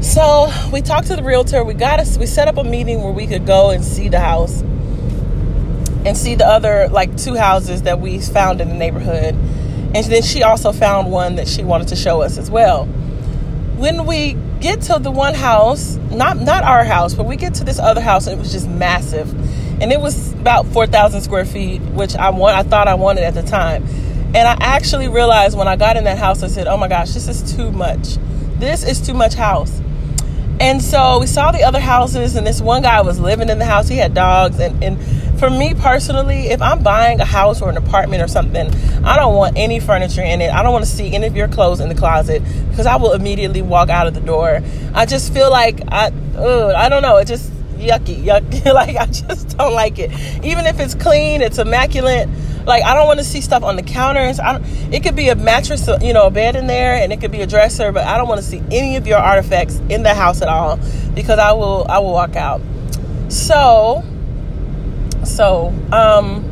[0.00, 1.64] So we talked to the realtor.
[1.64, 2.18] We got us.
[2.18, 4.60] We set up a meeting where we could go and see the house
[6.04, 9.34] and see the other like two houses that we found in the neighborhood.
[9.94, 12.84] And then she also found one that she wanted to show us as well.
[13.76, 17.64] When we get to the one house, not not our house, but we get to
[17.64, 19.32] this other house and it was just massive.
[19.80, 23.34] And it was about 4,000 square feet, which I want I thought I wanted at
[23.34, 23.84] the time.
[24.34, 27.12] And I actually realized when I got in that house, I said, "Oh my gosh,
[27.12, 28.16] this is too much.
[28.58, 29.80] This is too much house."
[30.60, 33.64] And so we saw the other houses, and this one guy was living in the
[33.64, 33.88] house.
[33.88, 34.98] He had dogs, and, and
[35.38, 38.72] for me personally, if I'm buying a house or an apartment or something,
[39.04, 40.52] I don't want any furniture in it.
[40.52, 43.12] I don't want to see any of your clothes in the closet because I will
[43.12, 44.62] immediately walk out of the door.
[44.94, 47.16] I just feel like I, ugh, I don't know.
[47.18, 48.64] It just yucky, yucky.
[48.74, 50.10] like I just don't like it.
[50.44, 52.28] Even if it's clean, it's immaculate.
[52.66, 54.40] Like I don't want to see stuff on the counters.
[54.40, 57.20] I don't, it could be a mattress, you know, a bed in there, and it
[57.20, 60.02] could be a dresser, but I don't want to see any of your artifacts in
[60.02, 60.78] the house at all
[61.14, 62.60] because I will I will walk out.
[63.28, 64.04] So
[65.24, 66.44] so, um,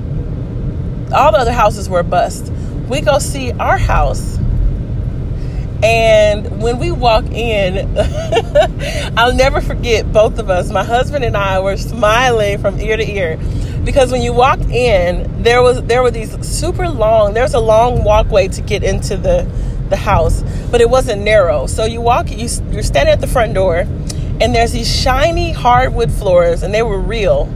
[1.12, 2.50] all the other houses were bust.
[2.88, 4.31] We go see our house.
[5.82, 7.96] And when we walk in,
[9.16, 13.10] I'll never forget both of us, my husband and I were smiling from ear to
[13.10, 13.38] ear.
[13.84, 18.04] Because when you walked in, there was there were these super long, there's a long
[18.04, 19.50] walkway to get into the
[19.88, 21.66] the house, but it wasn't narrow.
[21.66, 26.12] So you walk you you're standing at the front door and there's these shiny hardwood
[26.12, 27.52] floors and they were real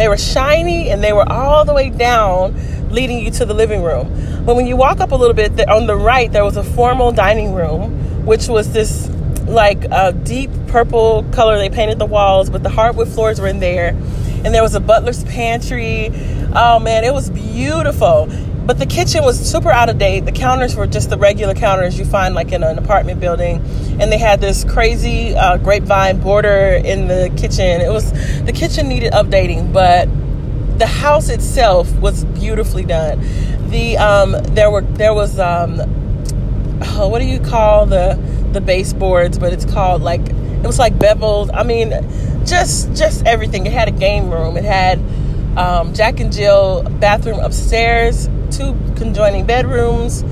[0.00, 2.54] they were shiny and they were all the way down,
[2.90, 4.44] leading you to the living room.
[4.44, 7.12] But when you walk up a little bit, on the right, there was a formal
[7.12, 9.08] dining room, which was this
[9.46, 11.58] like a deep purple color.
[11.58, 13.88] They painted the walls, but the hardwood floors were in there.
[14.42, 16.10] And there was a butler's pantry.
[16.54, 18.28] Oh man, it was beautiful.
[18.66, 20.26] But the kitchen was super out of date.
[20.26, 23.56] The counters were just the regular counters you find like in an apartment building,
[24.00, 27.80] and they had this crazy uh, grapevine border in the kitchen.
[27.80, 30.08] It was the kitchen needed updating, but
[30.80, 33.20] the house itself was beautifully done.
[33.68, 35.78] The um, there were there was um,
[36.82, 38.18] oh, what do you call the
[38.52, 39.38] the baseboards?
[39.38, 41.50] But it's called like it was like beveled.
[41.50, 41.90] I mean,
[42.46, 43.66] just just everything.
[43.66, 44.56] It had a game room.
[44.56, 44.98] It had
[45.56, 50.22] um, Jack and Jill bathroom upstairs two conjoining bedrooms.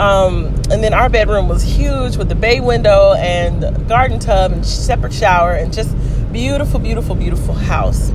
[0.00, 4.64] Um, and then our bedroom was huge with the bay window and garden tub and
[4.64, 5.94] separate shower and just
[6.32, 8.10] beautiful, beautiful, beautiful house.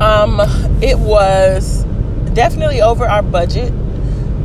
[0.00, 0.40] Um,
[0.82, 1.84] it was
[2.34, 3.72] definitely over our budget,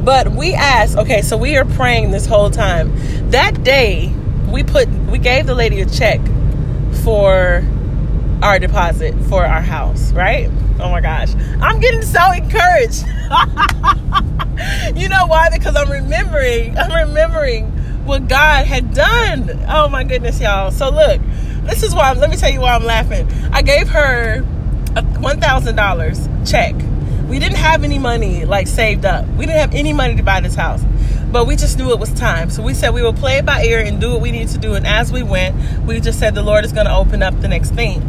[0.04, 0.98] but we asked.
[0.98, 2.92] Okay, so we are praying this whole time.
[3.30, 4.12] That day,
[4.52, 6.20] we put we gave the lady a check
[7.04, 7.64] for
[8.42, 10.50] our deposit for our house, right?
[10.80, 11.34] Oh my gosh.
[11.62, 13.06] I'm getting so encouraged.
[14.96, 15.50] you know why?
[15.52, 17.68] Because I'm remembering, I'm remembering
[18.06, 19.66] what God had done.
[19.70, 20.72] Oh my goodness, y'all.
[20.72, 21.22] So look,
[21.64, 23.32] this is why, let me tell you why I'm laughing.
[23.54, 24.46] I gave her
[24.96, 26.76] $1,000 check.
[27.30, 29.28] We didn't have any money like saved up.
[29.30, 30.84] We didn't have any money to buy this house.
[31.32, 32.52] But we just knew it was time.
[32.52, 34.58] So we said we will play it by ear and do what we need to
[34.60, 34.76] do.
[34.76, 37.48] And as we went, we just said the Lord is going to open up the
[37.48, 38.02] next thing.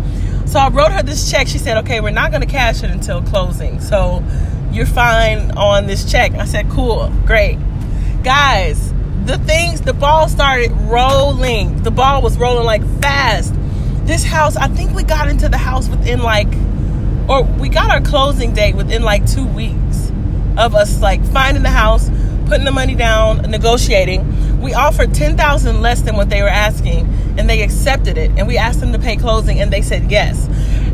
[0.46, 1.48] So I wrote her this check.
[1.48, 3.80] She said, okay, we're not going to cash it until closing.
[3.80, 4.22] So
[4.70, 6.32] you're fine on this check.
[6.32, 7.58] I said, cool, great.
[8.24, 8.92] Guys,
[9.24, 11.82] the things, the ball started rolling.
[11.82, 13.54] The ball was rolling like fast.
[14.04, 16.52] This house, I think we got into the house within like
[17.28, 20.10] or we got our closing date within like two weeks
[20.56, 22.10] of us like finding the house,
[22.46, 24.60] putting the money down, negotiating.
[24.60, 27.06] We offered ten thousand less than what they were asking,
[27.38, 28.30] and they accepted it.
[28.36, 30.46] And we asked them to pay closing, and they said yes.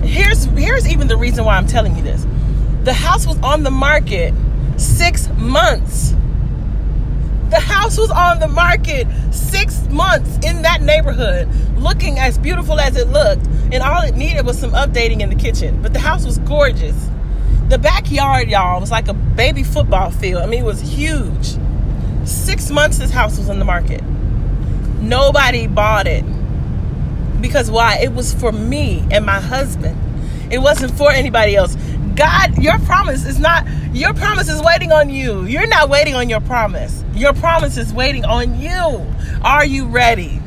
[0.02, 2.26] Here's here's even the reason why I'm telling you this.
[2.84, 4.32] The house was on the market
[4.76, 6.14] six months.
[7.50, 12.96] The house was on the market six months in that neighborhood, looking as beautiful as
[12.96, 13.44] it looked.
[13.72, 15.80] And all it needed was some updating in the kitchen.
[15.82, 16.96] But the house was gorgeous.
[17.68, 20.42] The backyard, y'all, was like a baby football field.
[20.42, 21.56] I mean, it was huge.
[22.24, 24.02] Six months this house was on the market.
[25.00, 26.24] Nobody bought it.
[27.40, 27.98] Because why?
[28.02, 29.96] It was for me and my husband.
[30.52, 31.76] It wasn't for anybody else.
[32.16, 35.44] God, your promise is not, your promise is waiting on you.
[35.44, 37.04] You're not waiting on your promise.
[37.14, 39.06] Your promise is waiting on you.
[39.42, 40.40] Are you ready?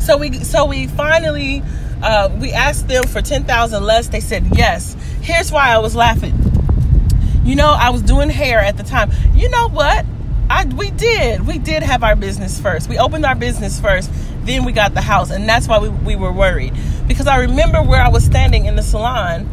[0.00, 1.62] So we, so we finally,
[2.04, 4.08] uh, we asked them for 10,000 less.
[4.08, 4.94] They said yes.
[5.22, 6.34] Here's why I was laughing.
[7.44, 9.10] You know, I was doing hair at the time.
[9.34, 10.04] You know what?
[10.50, 11.46] I, we did.
[11.46, 12.88] We did have our business first.
[12.88, 14.10] We opened our business first,
[14.44, 15.30] then we got the house.
[15.30, 16.74] And that's why we, we were worried.
[17.08, 19.46] Because I remember where I was standing in the salon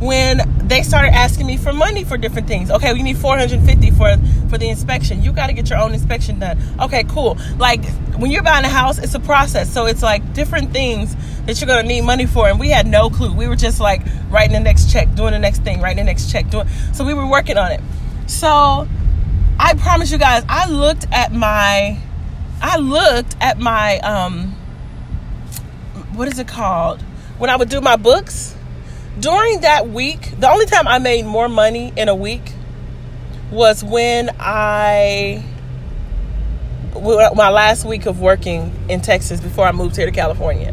[0.00, 2.70] when they started asking me for money for different things.
[2.70, 4.16] Okay, we need 450 for
[4.48, 5.20] for the inspection.
[5.22, 6.58] You got to get your own inspection done.
[6.80, 7.36] Okay, cool.
[7.58, 7.84] Like
[8.16, 9.68] when you're buying a house, it's a process.
[9.68, 12.86] So it's like different things that you're going to need money for and we had
[12.86, 13.34] no clue.
[13.34, 16.30] We were just like writing the next check, doing the next thing, writing the next
[16.30, 17.80] check, doing So we were working on it.
[18.28, 18.86] So
[19.58, 21.98] I promise you guys, I looked at my
[22.62, 24.52] I looked at my um
[26.14, 27.02] what is it called?
[27.38, 28.54] When I would do my books,
[29.20, 32.52] during that week, the only time I made more money in a week
[33.50, 35.44] was when I
[36.94, 40.72] my last week of working in Texas before I moved here to California.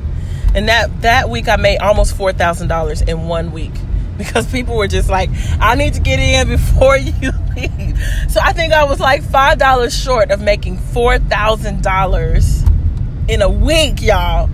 [0.55, 3.73] And that that week I made almost $4,000 in one week
[4.17, 5.29] because people were just like,
[5.59, 7.13] I need to get in before you
[7.55, 7.99] leave.
[8.29, 14.49] So I think I was like $5 short of making $4,000 in a week, y'all.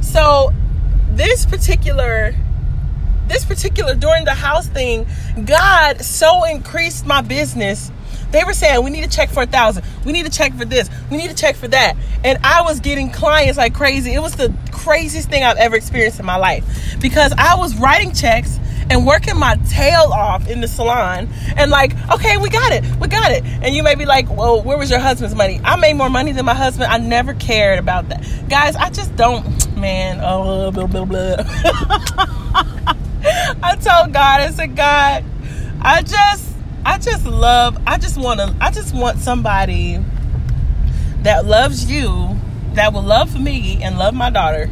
[0.00, 0.52] So
[1.12, 2.34] this particular
[3.30, 5.06] this particular during the house thing,
[5.44, 7.90] God so increased my business.
[8.32, 9.84] They were saying we need to check for a thousand.
[10.04, 10.90] We need to check for this.
[11.10, 11.96] We need to check for that.
[12.24, 14.12] And I was getting clients like crazy.
[14.12, 16.64] It was the craziest thing I've ever experienced in my life
[17.00, 18.58] because I was writing checks
[18.90, 23.06] and working my tail off in the salon and like, okay, we got it, we
[23.06, 23.44] got it.
[23.44, 25.60] And you may be like, well, where was your husband's money?
[25.62, 26.90] I made more money than my husband.
[26.90, 28.26] I never cared about that.
[28.48, 31.36] Guys, I just don't, man, oh, blah, blah, blah.
[33.62, 35.24] I told God, I said, God,
[35.82, 36.48] I just,
[36.84, 39.98] I just love, I just want to, I just want somebody
[41.22, 42.36] that loves you,
[42.74, 44.70] that will love me and love my daughter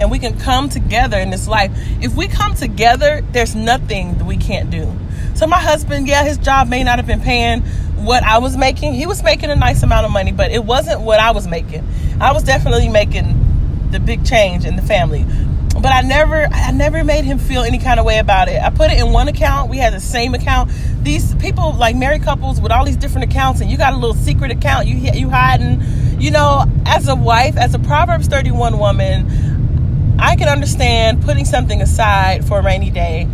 [0.00, 1.72] and we can come together in this life.
[2.00, 4.92] If we come together, there's nothing that we can't do.
[5.34, 7.62] So my husband, yeah, his job may not have been paying
[7.96, 8.94] what I was making.
[8.94, 11.86] He was making a nice amount of money, but it wasn't what I was making.
[12.20, 15.26] I was definitely making the big change in the family.
[15.74, 18.60] But I never I never made him feel any kind of way about it.
[18.60, 19.70] I put it in one account.
[19.70, 20.70] We had the same account.
[21.02, 24.16] These people like married couples with all these different accounts and you got a little
[24.16, 25.82] secret account you you hiding.
[26.20, 31.80] You know, as a wife, as a Proverbs 31 woman, I can understand putting something
[31.80, 33.28] aside for a rainy day,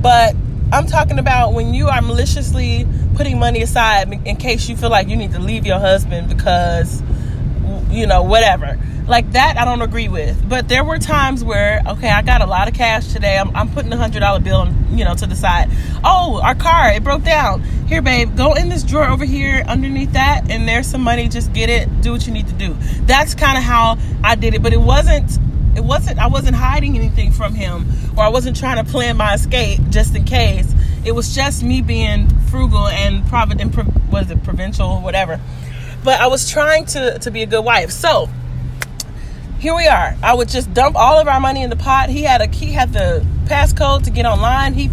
[0.00, 0.36] but
[0.72, 5.08] I'm talking about when you are maliciously putting money aside in case you feel like
[5.08, 7.02] you need to leave your husband because,
[7.90, 8.78] you know, whatever.
[9.06, 10.48] Like that, I don't agree with.
[10.48, 13.36] But there were times where, okay, I got a lot of cash today.
[13.36, 15.68] I'm, I'm putting a hundred dollar bill, you know, to the side.
[16.04, 17.62] Oh, our car, it broke down.
[17.88, 21.28] Here, babe, go in this drawer over here underneath that, and there's some money.
[21.28, 22.02] Just get it.
[22.02, 22.74] Do what you need to do.
[23.02, 24.62] That's kind of how I did it.
[24.62, 25.38] But it wasn't
[25.76, 29.34] it wasn't I wasn't hiding anything from him or I wasn't trying to plan my
[29.34, 30.72] escape just in case.
[31.04, 33.76] It was just me being frugal and provident
[34.10, 35.40] was it provincial whatever.
[36.02, 37.90] But I was trying to to be a good wife.
[37.90, 38.28] So
[39.58, 40.16] here we are.
[40.22, 42.08] I would just dump all of our money in the pot.
[42.08, 44.74] He had a he had the passcode to get online.
[44.74, 44.90] He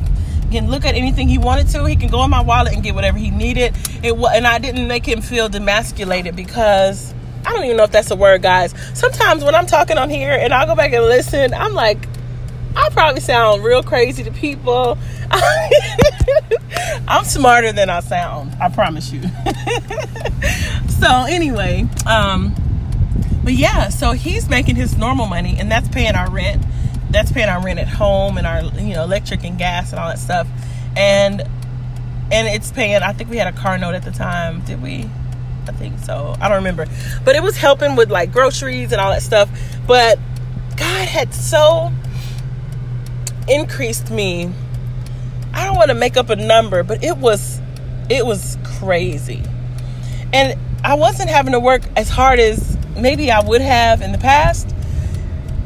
[0.52, 1.86] can look at anything he wanted to.
[1.86, 3.76] He can go in my wallet and get whatever he needed.
[4.04, 7.14] It and I didn't make him feel demasculated because
[7.46, 8.74] I don't even know if that's a word, guys.
[8.94, 12.06] Sometimes when I'm talking on here and I'll go back and listen, I'm like,
[12.78, 14.98] I probably sound real crazy to people.
[17.08, 18.56] I'm smarter than I sound.
[18.62, 19.22] I promise you.
[21.00, 22.54] so anyway, um,
[23.44, 26.64] but yeah, so he's making his normal money, and that's paying our rent.
[27.10, 30.10] That's paying our rent at home and our you know electric and gas and all
[30.10, 30.48] that stuff,
[30.96, 31.42] and
[32.32, 33.02] and it's paying.
[33.02, 34.62] I think we had a car note at the time.
[34.62, 35.10] Did we?
[35.68, 36.36] I think so.
[36.40, 36.86] I don't remember.
[37.26, 39.50] But it was helping with like groceries and all that stuff.
[39.88, 40.20] But
[40.78, 41.92] God had so
[43.50, 44.52] increased me
[45.58, 47.60] I don't want to make up a number, but it was
[48.10, 49.42] it was crazy.
[50.32, 54.20] And I wasn't having to work as hard as maybe I would have in the
[54.20, 54.74] past.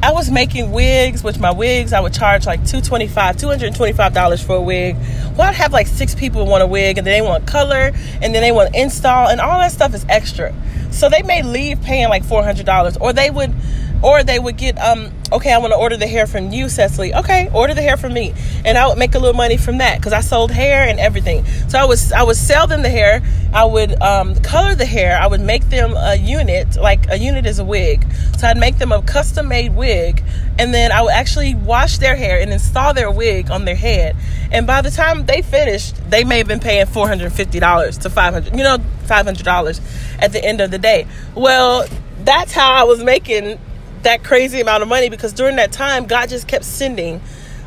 [0.02, 4.62] I was making wigs, which my wigs I would charge like 225 $225 for a
[4.62, 4.96] wig.
[5.36, 8.34] Well, I'd have like six people want a wig and then they want color and
[8.34, 10.54] then they want install and all that stuff is extra.
[10.90, 13.54] So they may leave paying like $400 or they would
[14.02, 17.14] or they would get um okay i want to order the hair from you cecily.
[17.14, 18.34] Okay order the hair from me.
[18.64, 21.44] And i would make a little money from that because i sold hair and everything.
[21.68, 23.22] So i was i would sell them the hair.
[23.54, 25.18] I would um, color the hair.
[25.20, 28.04] I would make them a unit like a unit is a wig.
[28.38, 30.22] So i'd make them a custom made wig
[30.58, 34.16] and then i would actually wash their hair and install their wig on their head.
[34.50, 38.64] And by the time they finished they may have been paying $450 to 500 you
[38.64, 39.80] know $500
[40.20, 41.06] at the end of the day.
[41.34, 41.86] Well
[42.24, 43.58] that's how i was making
[44.02, 47.20] that crazy amount of money because during that time God just kept sending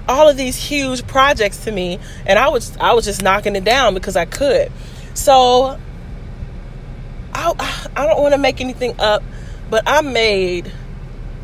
[0.07, 3.63] all of these huge projects to me and I was I was just knocking it
[3.63, 4.71] down because I could.
[5.13, 5.79] So
[7.33, 9.23] I I don't want to make anything up,
[9.69, 10.71] but I made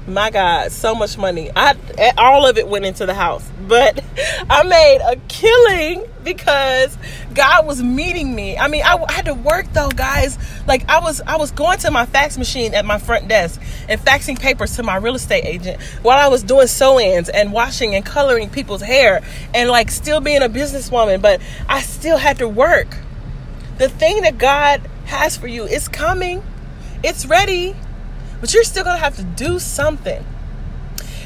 [0.08, 1.50] my God, so much money.
[1.56, 1.76] I
[2.18, 4.04] all of it went into the house, but
[4.50, 6.98] I made a killing because
[7.34, 8.58] God was meeting me.
[8.58, 10.38] I mean, I, I, had to work though, guys.
[10.68, 14.00] Like I was, I was going to my fax machine at my front desk and
[14.00, 18.06] faxing papers to my real estate agent while I was doing sew-ins and washing and
[18.06, 19.22] coloring people's hair
[19.54, 21.22] and like still being a businesswoman.
[21.22, 22.98] But I still had to work.
[23.78, 26.44] The thing that God has for you is coming.
[27.04, 27.76] It's ready
[28.42, 30.26] but you're still gonna have to do something.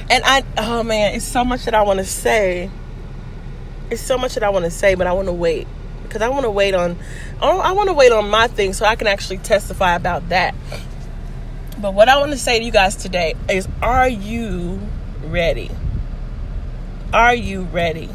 [0.09, 2.69] And I, oh man, it's so much that I want to say.
[3.89, 5.67] It's so much that I want to say, but I want to wait
[6.03, 6.97] because I want to wait on,
[7.41, 10.55] I want to wait on my thing so I can actually testify about that.
[11.81, 14.79] But what I want to say to you guys today is, are you
[15.25, 15.69] ready?
[17.13, 18.09] Are you ready?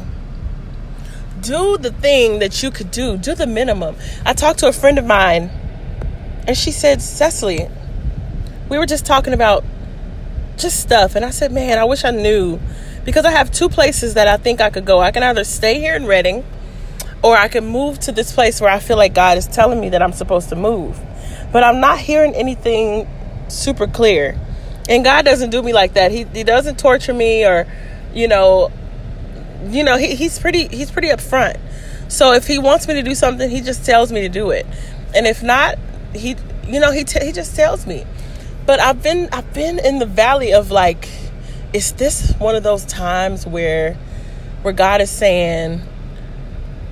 [1.41, 3.17] Do the thing that you could do.
[3.17, 3.95] Do the minimum.
[4.25, 5.49] I talked to a friend of mine,
[6.47, 7.67] and she said, Cecily,
[8.69, 9.63] we were just talking about
[10.57, 12.59] just stuff and I said, "Man, I wish I knew
[13.05, 14.99] because I have two places that I think I could go.
[14.99, 16.43] I can either stay here in Redding
[17.23, 19.89] or I can move to this place where I feel like God is telling me
[19.89, 20.99] that I'm supposed to move.
[21.51, 23.07] But I'm not hearing anything
[23.47, 24.39] super clear.
[24.89, 26.11] And God doesn't do me like that.
[26.11, 27.67] He he doesn't torture me or
[28.13, 28.71] you know
[29.69, 31.59] you know, he, he's pretty he's pretty upfront.
[32.07, 34.65] So if he wants me to do something, he just tells me to do it.
[35.15, 35.77] And if not,
[36.13, 36.35] he
[36.67, 38.05] you know, he t- he just tells me.
[38.65, 41.07] But I've been I've been in the valley of like,
[41.73, 43.97] is this one of those times where
[44.61, 45.81] where God is saying,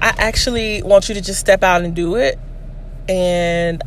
[0.01, 2.39] I actually want you to just step out and do it
[3.07, 3.83] and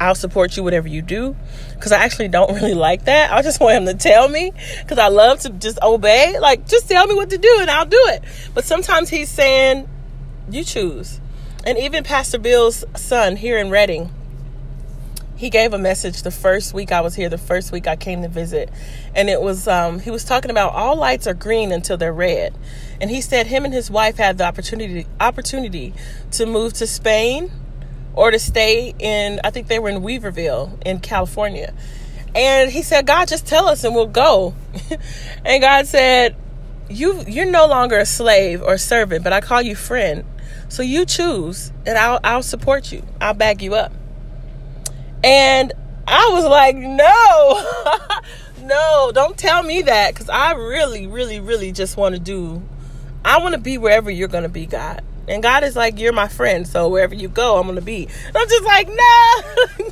[0.00, 1.34] I'll support you whatever you do
[1.74, 3.32] because I actually don't really like that.
[3.32, 6.38] I just want him to tell me because I love to just obey.
[6.38, 8.22] Like, just tell me what to do and I'll do it.
[8.54, 9.88] But sometimes he's saying,
[10.50, 11.20] you choose.
[11.64, 14.10] And even Pastor Bill's son here in Redding,
[15.36, 18.22] he gave a message the first week I was here, the first week I came
[18.22, 18.70] to visit.
[19.14, 22.54] And it was, um, he was talking about all lights are green until they're red.
[23.00, 25.92] And he said him and his wife had the opportunity, opportunity
[26.32, 27.50] to move to Spain
[28.14, 31.74] or to stay in, I think they were in Weaverville in California.
[32.34, 34.54] And he said, God, just tell us and we'll go.
[35.44, 36.34] and God said,
[36.88, 40.24] you, you're no longer a slave or servant, but I call you friend.
[40.68, 43.02] So you choose and I'll, I'll support you.
[43.20, 43.92] I'll back you up.
[45.24, 45.72] And
[46.06, 51.96] I was like, no, no, don't tell me that because I really, really, really just
[51.96, 52.62] want to do,
[53.24, 55.02] I want to be wherever you're going to be, God.
[55.28, 58.08] And God is like, you're my friend, so wherever you go, I'm to be.
[58.26, 59.90] And I'm just like, no,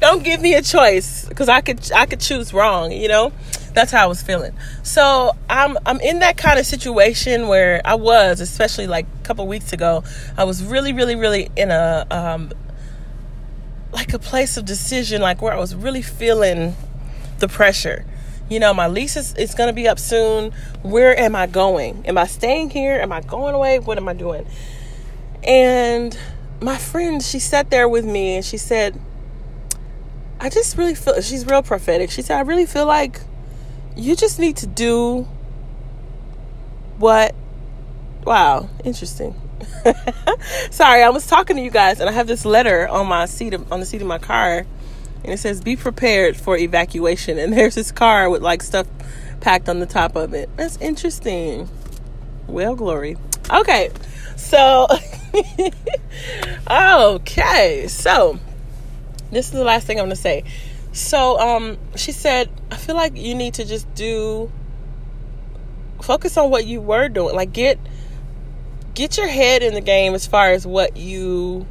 [0.00, 3.32] don't give me a choice because I could, I could choose wrong, you know?
[3.74, 4.52] That's how I was feeling.
[4.82, 9.46] So I'm I'm in that kind of situation where I was, especially like a couple
[9.46, 10.04] weeks ago.
[10.36, 12.52] I was really, really, really in a um,
[13.92, 16.74] like a place of decision, like where I was really feeling
[17.38, 18.04] the pressure.
[18.48, 20.52] You know, my lease is, is going to be up soon.
[20.82, 22.04] Where am I going?
[22.06, 22.94] Am I staying here?
[22.94, 23.78] Am I going away?
[23.78, 24.46] What am I doing?
[25.44, 26.16] And
[26.60, 28.98] my friend, she sat there with me and she said,
[30.40, 32.10] I just really feel, she's real prophetic.
[32.10, 33.20] She said, I really feel like
[33.96, 35.26] you just need to do
[36.98, 37.34] what,
[38.24, 39.34] wow, interesting.
[40.70, 43.54] Sorry, I was talking to you guys, and I have this letter on my seat
[43.54, 44.66] of, on the seat of my car,
[45.24, 48.86] and it says, "Be prepared for evacuation." And there's this car with like stuff
[49.40, 50.48] packed on the top of it.
[50.56, 51.68] That's interesting.
[52.46, 53.16] Well, glory.
[53.50, 53.90] Okay,
[54.36, 54.86] so
[56.70, 58.38] okay, so
[59.30, 60.44] this is the last thing I'm gonna say.
[60.92, 64.52] So, um, she said, I feel like you need to just do
[66.02, 67.78] focus on what you were doing, like get
[68.94, 71.66] get your head in the game as far as what you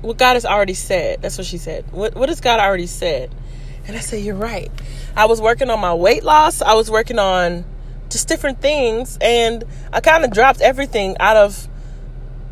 [0.00, 1.22] what God has already said.
[1.22, 1.90] That's what she said.
[1.92, 3.34] What what has God already said?
[3.86, 4.70] And I said, You're right.
[5.16, 6.62] I was working on my weight loss.
[6.62, 7.64] I was working on
[8.10, 11.66] just different things and I kind of dropped everything out of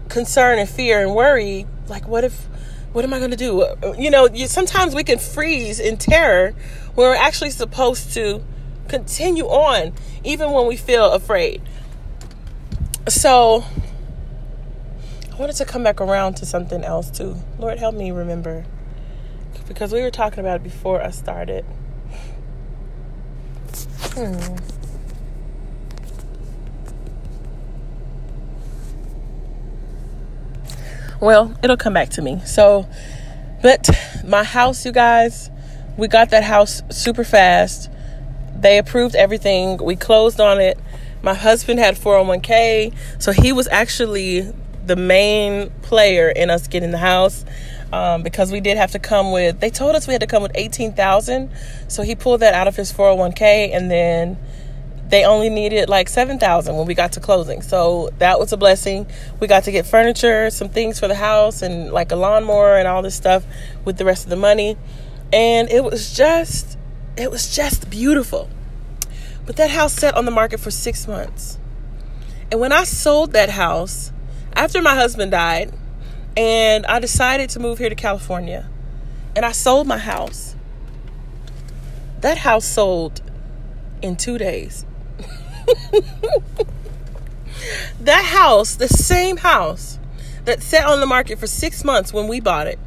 [0.09, 1.67] concern and fear and worry.
[1.89, 2.49] Like what if
[2.93, 3.67] what am I going to do?
[3.97, 6.55] You know, you, sometimes we can freeze in terror
[6.95, 8.43] when we're actually supposed to
[8.89, 9.93] continue on
[10.25, 11.63] even when we feel afraid.
[13.09, 13.65] So
[15.33, 17.37] I wanted to come back around to something else too.
[17.59, 18.65] Lord, help me remember.
[19.67, 21.65] Because we were talking about it before I started.
[24.13, 24.57] Hmm.
[31.21, 32.41] Well, it'll come back to me.
[32.47, 32.89] So,
[33.63, 33.91] but
[34.25, 35.51] my house, you guys,
[35.97, 37.91] we got that house super fast.
[38.57, 39.77] They approved everything.
[39.77, 40.79] We closed on it.
[41.23, 44.53] My husband had 401k, so he was actually
[44.87, 47.45] the main player in us getting the house.
[47.93, 50.45] Um, because we did have to come with they told us we had to come
[50.45, 51.51] with 18,000
[51.89, 54.39] so he pulled that out of his 401k and then
[55.11, 57.63] they only needed like 7000 when we got to closing.
[57.63, 59.07] So that was a blessing.
[59.41, 62.87] We got to get furniture some things for the house and like a lawnmower and
[62.87, 63.45] all this stuff
[63.85, 64.77] with the rest of the money.
[65.33, 66.79] And it was just
[67.17, 68.49] it was just beautiful
[69.47, 71.59] but that house sat on the market for six months
[72.51, 74.13] and when i sold that house
[74.55, 75.73] after my husband died
[76.37, 78.69] and i decided to move here to california
[79.35, 80.55] and i sold my house
[82.21, 83.21] that house sold
[84.03, 84.85] in two days
[88.01, 89.99] that house, the same house
[90.45, 92.79] that sat on the market for six months when we bought it,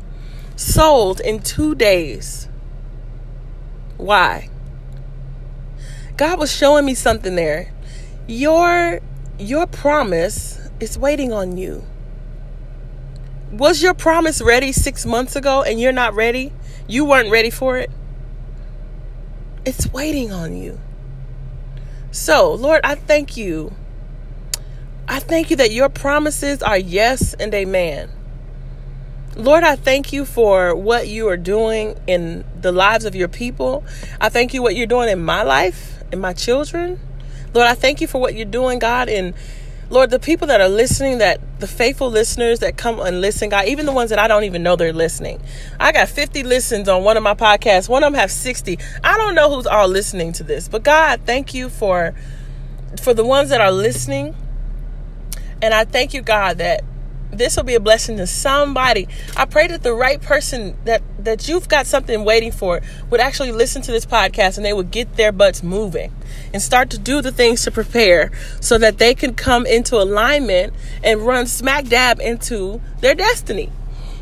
[0.55, 2.47] sold in two days.
[3.97, 4.49] Why?
[6.17, 7.71] God was showing me something there.
[8.27, 8.99] Your
[9.39, 11.83] your promise is waiting on you.
[13.51, 16.51] Was your promise ready 6 months ago and you're not ready?
[16.87, 17.91] You weren't ready for it?
[19.65, 20.79] It's waiting on you.
[22.11, 23.73] So, Lord, I thank you.
[25.07, 28.09] I thank you that your promises are yes and amen.
[29.35, 33.83] Lord, I thank you for what you are doing in the lives of your people.
[34.21, 36.99] I thank you what you're doing in my life, in my children.
[37.53, 39.33] Lord, I thank you for what you're doing, God, And
[39.89, 43.67] Lord, the people that are listening, that the faithful listeners that come and listen, God,
[43.67, 45.41] even the ones that I don't even know they're listening.
[45.79, 47.89] I got 50 listens on one of my podcasts.
[47.89, 48.79] One of them have 60.
[49.03, 52.15] I don't know who's all listening to this, but God, thank you for
[53.01, 54.35] for the ones that are listening.
[55.61, 56.83] And I thank you, God, that
[57.37, 59.07] this will be a blessing to somebody.
[59.35, 63.51] I pray that the right person that that you've got something waiting for would actually
[63.51, 66.11] listen to this podcast and they would get their butts moving
[66.53, 70.73] and start to do the things to prepare so that they can come into alignment
[71.03, 73.71] and run smack dab into their destiny.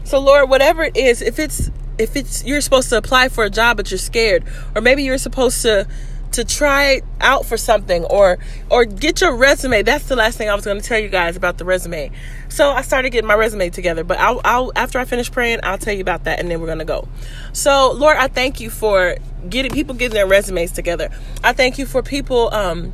[0.04, 3.50] So Lord, whatever it is, if it's if it's you're supposed to apply for a
[3.50, 4.44] job but you're scared
[4.76, 5.88] or maybe you're supposed to
[6.32, 8.38] to try out for something or
[8.70, 9.84] or get your resume.
[9.84, 12.12] That's the last thing I was going to tell you guys about the resume.
[12.50, 15.78] So I started getting my resume together, but I'll, I'll after I finish praying, I'll
[15.78, 17.08] tell you about that, and then we're going to go.
[17.54, 19.18] So Lord, I thank you for
[19.50, 21.10] getting people getting their resumes together.
[21.44, 22.54] I thank you for people.
[22.54, 22.94] Um,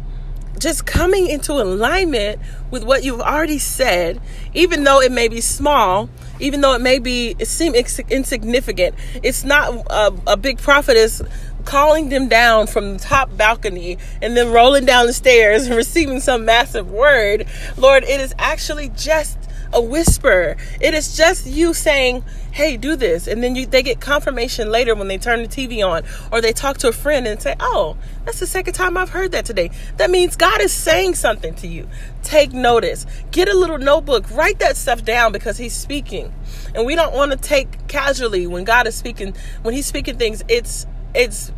[0.60, 2.40] just coming into alignment
[2.72, 4.20] with what you've already said,
[4.54, 6.10] even though it may be small,
[6.40, 8.96] even though it may be it seem insignificant.
[9.24, 11.22] It's not a, a big prophetess
[11.68, 16.22] calling them down from the top balcony and then rolling down the stairs and receiving
[16.22, 17.45] some massive word.
[17.76, 19.38] Lord, it is actually just
[19.74, 20.55] a whisper.
[20.80, 24.95] It is just you saying, "Hey, do this," and then you they get confirmation later
[24.95, 27.97] when they turn the TV on or they talk to a friend and say, "Oh,
[28.24, 31.68] that's the second time I've heard that today." That means God is saying something to
[31.68, 31.89] you.
[32.24, 33.05] Take notice.
[33.32, 34.32] Get a little notebook.
[34.32, 36.34] Write that stuff down because He's speaking,
[36.74, 39.36] and we don't want to take casually when God is speaking.
[39.63, 41.51] When He's speaking things, it's it's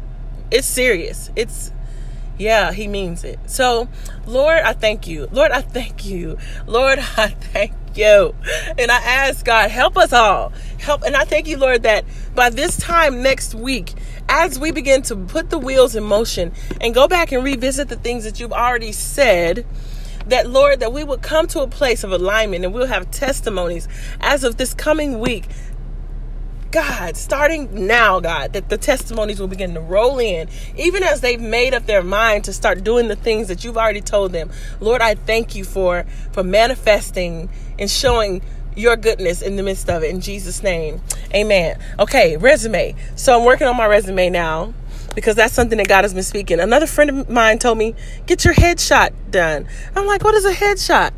[0.52, 1.32] it's serious.
[1.36, 1.72] It's
[2.39, 3.38] yeah, he means it.
[3.47, 3.89] So,
[4.26, 5.28] Lord, I thank you.
[5.32, 6.38] Lord, I thank you.
[6.66, 8.34] Lord, I thank you.
[8.78, 10.54] And I ask God, help us all.
[10.80, 11.04] Help.
[11.04, 13.93] And I thank you, Lord, that by this time next week,
[14.30, 17.97] as we begin to put the wheels in motion and go back and revisit the
[17.97, 19.66] things that you've already said,
[20.28, 23.88] that Lord, that we will come to a place of alignment and we'll have testimonies
[24.22, 25.45] as of this coming week
[26.72, 31.41] God, starting now, God, that the testimonies will begin to roll in, even as they've
[31.41, 34.51] made up their mind to start doing the things that you've already told them.
[34.80, 37.49] Lord, I thank you for for manifesting
[37.80, 38.41] and showing
[38.76, 40.11] your goodness in the midst of it.
[40.11, 41.01] In Jesus' name,
[41.34, 41.78] Amen.
[41.99, 42.95] Okay, resume.
[43.15, 44.74] So I'm working on my resume now
[45.13, 46.59] because that's something that God has been speaking.
[46.59, 47.95] Another friend of mine told me,
[48.26, 51.11] "Get your headshot done." I'm like, "What is a headshot?"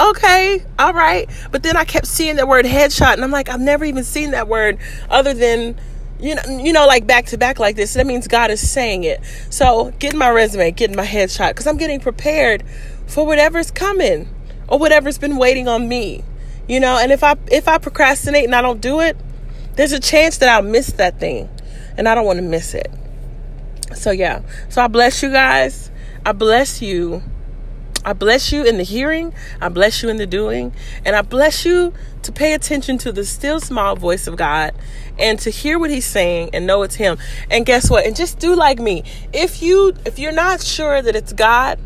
[0.00, 1.28] Okay, all right.
[1.50, 4.32] But then I kept seeing that word headshot, and I'm like, I've never even seen
[4.32, 4.78] that word
[5.08, 5.78] other than
[6.20, 7.94] you know, you know, like back to back like this.
[7.94, 9.20] That means God is saying it.
[9.48, 12.62] So getting my resume, getting my headshot, because I'm getting prepared
[13.06, 14.28] for whatever's coming
[14.68, 16.22] or whatever's been waiting on me.
[16.68, 19.16] You know, and if I if I procrastinate and I don't do it,
[19.76, 21.48] there's a chance that I'll miss that thing,
[21.96, 22.90] and I don't want to miss it.
[23.94, 24.42] So yeah.
[24.68, 25.90] So I bless you guys.
[26.24, 27.22] I bless you.
[28.04, 30.72] I bless you in the hearing, I bless you in the doing,
[31.04, 31.92] and I bless you
[32.22, 34.72] to pay attention to the still small voice of God
[35.18, 37.18] and to hear what he's saying and know it's him.
[37.50, 38.06] And guess what?
[38.06, 39.04] And just do like me.
[39.32, 41.78] If you if you're not sure that it's God,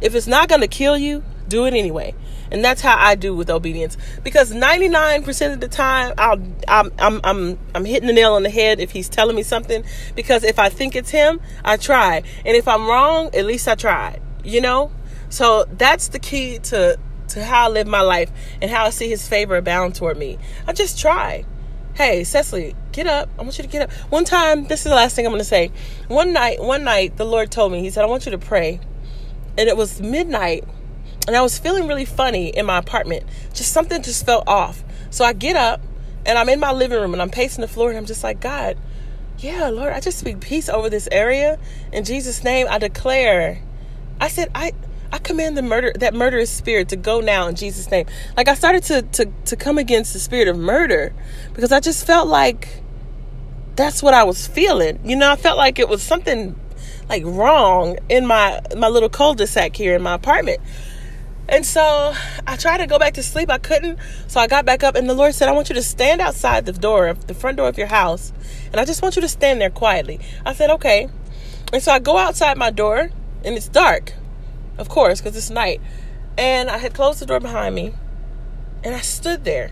[0.00, 2.14] if it's not going to kill you, do it anyway.
[2.52, 7.20] And that's how I do with obedience because 99% of the time I'll I'm I'm
[7.22, 9.84] I'm I'm hitting the nail on the head if he's telling me something
[10.16, 12.22] because if I think it's him, I try.
[12.44, 14.20] And if I'm wrong, at least I tried.
[14.42, 14.90] You know?
[15.30, 19.08] So that's the key to to how I live my life and how I see
[19.08, 20.38] his favor abound toward me.
[20.66, 21.44] I just try.
[21.94, 23.28] Hey, Cecily, get up.
[23.38, 23.92] I want you to get up.
[24.10, 25.70] One time, this is the last thing I'm going to say.
[26.08, 28.80] One night, one night, the Lord told me, He said, I want you to pray.
[29.58, 30.64] And it was midnight,
[31.26, 33.24] and I was feeling really funny in my apartment.
[33.52, 34.82] Just something just felt off.
[35.10, 35.80] So I get up,
[36.24, 38.40] and I'm in my living room, and I'm pacing the floor, and I'm just like,
[38.40, 38.78] God,
[39.38, 41.58] yeah, Lord, I just speak peace over this area.
[41.92, 43.62] In Jesus' name, I declare.
[44.20, 44.72] I said, I
[45.12, 48.06] I command the murder that murderous spirit to go now in Jesus' name.
[48.36, 51.12] Like I started to to to come against the spirit of murder
[51.52, 52.82] because I just felt like
[53.76, 55.00] that's what I was feeling.
[55.04, 56.58] You know, I felt like it was something
[57.08, 60.60] like wrong in my my little cul-de-sac here in my apartment.
[61.48, 62.14] And so
[62.46, 63.50] I tried to go back to sleep.
[63.50, 63.98] I couldn't.
[64.28, 66.64] So I got back up and the Lord said, I want you to stand outside
[66.64, 68.32] the door, the front door of your house.
[68.70, 70.20] And I just want you to stand there quietly.
[70.46, 71.08] I said, okay.
[71.72, 73.10] And so I go outside my door
[73.44, 74.12] and it's dark
[74.80, 75.80] of course, because it's night.
[76.36, 77.94] And I had closed the door behind me,
[78.82, 79.70] and I stood there.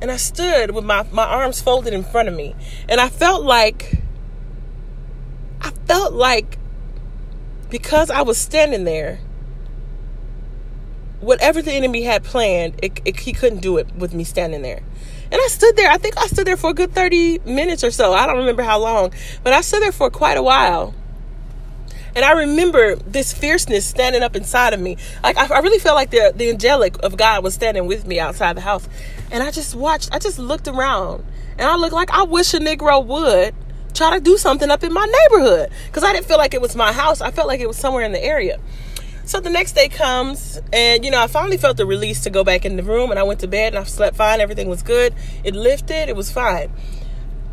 [0.00, 2.54] And I stood with my, my arms folded in front of me.
[2.88, 4.00] And I felt like,
[5.60, 6.56] I felt like
[7.68, 9.18] because I was standing there,
[11.20, 14.82] whatever the enemy had planned, it, it, he couldn't do it with me standing there.
[15.30, 15.90] And I stood there.
[15.90, 18.14] I think I stood there for a good 30 minutes or so.
[18.14, 19.12] I don't remember how long,
[19.42, 20.94] but I stood there for quite a while.
[22.14, 24.96] And I remember this fierceness standing up inside of me.
[25.22, 28.18] Like I, I really felt like the the angelic of God was standing with me
[28.18, 28.88] outside the house.
[29.30, 31.24] And I just watched, I just looked around
[31.58, 33.54] and I looked like I wish a Negro would
[33.94, 35.70] try to do something up in my neighborhood.
[35.86, 37.20] Because I didn't feel like it was my house.
[37.20, 38.58] I felt like it was somewhere in the area.
[39.24, 42.44] So the next day comes, and you know, I finally felt the release to go
[42.44, 44.40] back in the room, and I went to bed and I slept fine.
[44.40, 45.14] Everything was good.
[45.44, 46.08] It lifted.
[46.08, 46.72] It was fine.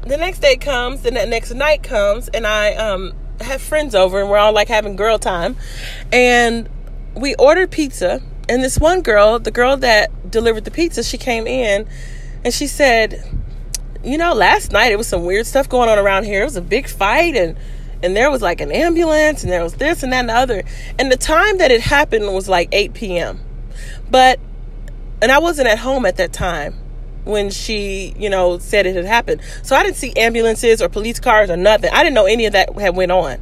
[0.07, 3.11] The next day comes, and the next night comes, and I um
[3.41, 5.55] have friends over and we're all like having girl time.
[6.11, 6.69] And
[7.15, 8.21] we ordered pizza.
[8.47, 11.87] And this one girl, the girl that delivered the pizza, she came in
[12.43, 13.23] and she said,
[14.03, 16.41] You know, last night it was some weird stuff going on around here.
[16.41, 17.57] It was a big fight and
[18.03, 20.63] and there was like an ambulance and there was this and that and the other.
[20.99, 23.39] And the time that it happened was like 8 p.m.
[24.11, 24.39] But
[25.21, 26.75] and I wasn't at home at that time
[27.25, 29.41] when she, you know, said it had happened.
[29.63, 31.91] So I didn't see ambulances or police cars or nothing.
[31.91, 33.41] I didn't know any of that had went on.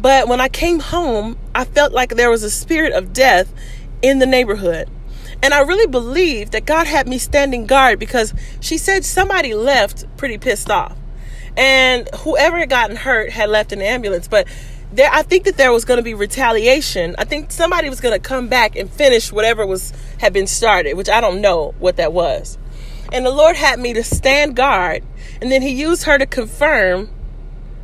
[0.00, 3.52] But when I came home, I felt like there was a spirit of death
[4.00, 4.88] in the neighborhood.
[5.42, 10.04] And I really believe that God had me standing guard because she said somebody left
[10.16, 10.96] pretty pissed off.
[11.56, 14.28] And whoever had gotten hurt had left an ambulance.
[14.28, 14.46] But
[14.92, 17.14] there I think that there was going to be retaliation.
[17.18, 20.94] I think somebody was going to come back and finish whatever was had been started,
[20.94, 22.58] which I don't know what that was.
[23.12, 25.02] And the Lord had me to stand guard.
[25.40, 27.10] And then He used her to confirm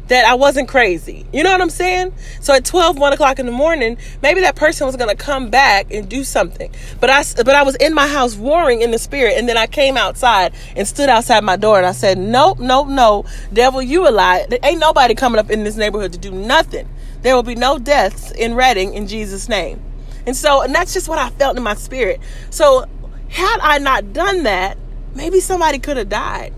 [0.09, 1.25] that I wasn't crazy.
[1.33, 2.13] You know what I'm saying?
[2.41, 5.49] So at 12, 1 o'clock in the morning, maybe that person was going to come
[5.49, 6.71] back and do something.
[7.01, 9.39] But I, but I was in my house warring in the spirit.
[9.39, 12.89] And then I came outside and stood outside my door and I said, nope, nope,
[12.89, 13.25] no.
[13.53, 14.47] Devil, you a lie.
[14.49, 16.89] There ain't nobody coming up in this neighborhood to do nothing.
[17.23, 19.83] There will be no deaths in Redding in Jesus' name.
[20.27, 22.21] And so, and that's just what I felt in my spirit.
[22.51, 22.85] So
[23.31, 24.77] had I not done that,
[25.15, 26.53] maybe somebody could have died.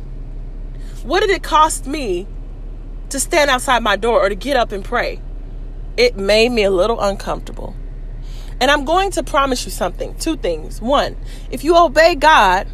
[1.02, 2.26] What did it cost me
[3.10, 5.20] to stand outside my door or to get up and pray?
[5.96, 7.74] It made me a little uncomfortable.
[8.60, 10.80] And I'm going to promise you something two things.
[10.80, 11.16] One,
[11.50, 12.66] if you obey God,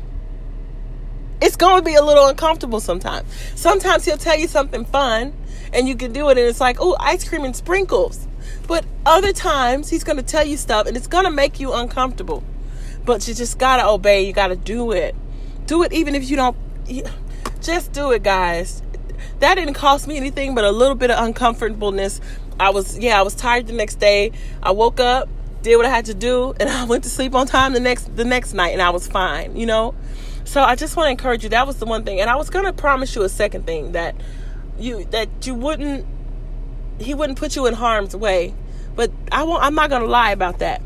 [1.41, 3.29] it's going to be a little uncomfortable sometimes.
[3.57, 5.35] Sometimes He'll tell you something fun
[5.73, 8.29] and you can do it, and it's like, oh, ice cream and sprinkles.
[8.69, 11.73] But other times, He's going to tell you stuff and it's going to make you
[11.73, 12.45] uncomfortable.
[13.05, 15.17] But you just got to obey, you got to do it.
[15.67, 16.57] Do it even if you don't.
[17.61, 18.83] Just do it, guys.
[19.39, 22.21] That didn't cost me anything but a little bit of uncomfortableness.
[22.59, 24.33] I was, yeah, I was tired the next day.
[24.63, 25.29] I woke up
[25.63, 28.15] did what I had to do, and I went to sleep on time the next
[28.17, 29.57] the next night, and I was fine.
[29.57, 29.95] You know.
[30.45, 31.51] So I just want to encourage you.
[31.51, 34.15] That was the one thing, and I was gonna promise you a second thing that
[34.79, 36.07] you that you wouldn't
[36.99, 38.55] he wouldn't put you in harm's way.
[38.95, 39.63] But I won't.
[39.63, 40.83] I'm not gonna lie about that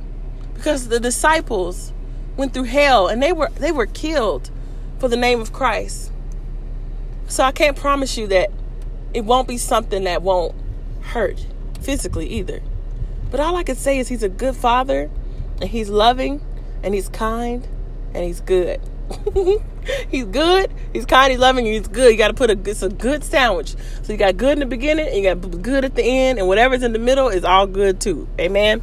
[0.54, 1.92] because the disciples
[2.36, 4.50] went through hell and they were they were killed
[5.06, 6.10] for the name of Christ.
[7.28, 8.50] So I can't promise you that
[9.14, 10.52] it won't be something that won't
[11.00, 11.46] hurt
[11.80, 12.60] physically either.
[13.30, 15.08] But all I can say is he's a good father
[15.60, 16.44] and he's loving
[16.82, 17.68] and he's kind
[18.14, 18.80] and he's good.
[20.10, 22.10] he's good, he's kind, he's loving, he's good.
[22.10, 23.76] You got to put a it's a good sandwich.
[24.02, 26.48] So you got good in the beginning and you got good at the end and
[26.48, 28.26] whatever's in the middle is all good too.
[28.40, 28.82] Amen.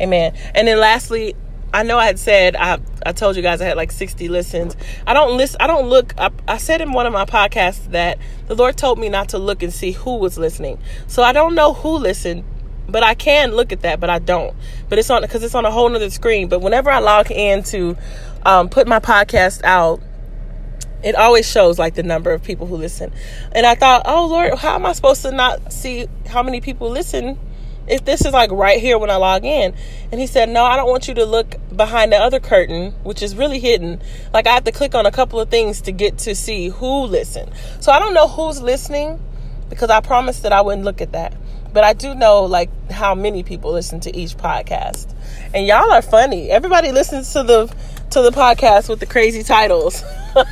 [0.00, 0.36] Amen.
[0.54, 1.34] And then lastly,
[1.74, 4.76] I know I had said I I told you guys I had like 60 listens.
[5.06, 8.18] I don't listen I don't look I, I said in one of my podcasts that
[8.46, 10.78] the Lord told me not to look and see who was listening.
[11.08, 12.44] So I don't know who listened,
[12.88, 14.54] but I can look at that, but I don't.
[14.88, 16.48] But it's on because it's on a whole nother screen.
[16.48, 17.96] But whenever I log in to
[18.46, 20.00] um, put my podcast out,
[21.02, 23.12] it always shows like the number of people who listen.
[23.52, 26.88] And I thought, oh Lord, how am I supposed to not see how many people
[26.88, 27.36] listen?
[27.86, 29.74] If this is like right here when I log in.
[30.10, 33.22] And he said, No, I don't want you to look behind the other curtain, which
[33.22, 34.00] is really hidden.
[34.32, 37.04] Like I have to click on a couple of things to get to see who
[37.04, 37.50] listened.
[37.80, 39.20] So I don't know who's listening
[39.68, 41.34] because I promised that I wouldn't look at that.
[41.72, 45.12] But I do know like how many people listen to each podcast.
[45.52, 46.50] And y'all are funny.
[46.50, 47.74] Everybody listens to the
[48.10, 50.04] to the podcast with the crazy titles.
[50.34, 50.46] but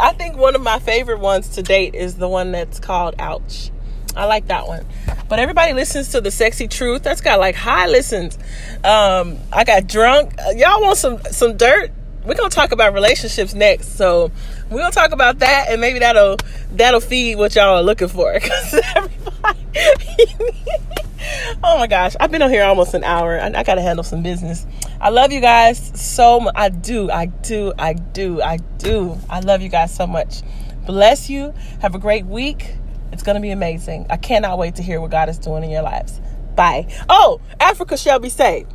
[0.00, 3.70] I think one of my favorite ones to date is the one that's called Ouch.
[4.16, 4.84] I like that one.
[5.28, 7.02] But everybody listens to the sexy truth.
[7.02, 8.38] That's got like high listens.
[8.82, 10.34] Um, I got drunk.
[10.54, 11.90] Y'all want some some dirt?
[12.24, 13.96] We're gonna talk about relationships next.
[13.96, 14.32] So
[14.70, 16.38] we're gonna talk about that, and maybe that'll
[16.72, 18.32] that'll feed what y'all are looking for.
[18.40, 19.58] Because everybody,
[21.62, 23.38] oh my gosh, I've been on here almost an hour.
[23.38, 24.66] I, I gotta handle some business.
[25.00, 26.54] I love you guys so much.
[26.56, 27.10] I do.
[27.10, 27.72] I do.
[27.78, 28.40] I do.
[28.42, 29.18] I do.
[29.28, 30.42] I love you guys so much.
[30.86, 31.52] Bless you.
[31.80, 32.76] Have a great week.
[33.16, 34.04] It's going to be amazing.
[34.10, 36.20] I cannot wait to hear what God is doing in your lives.
[36.54, 36.86] Bye.
[37.08, 38.70] Oh, Africa shall be saved.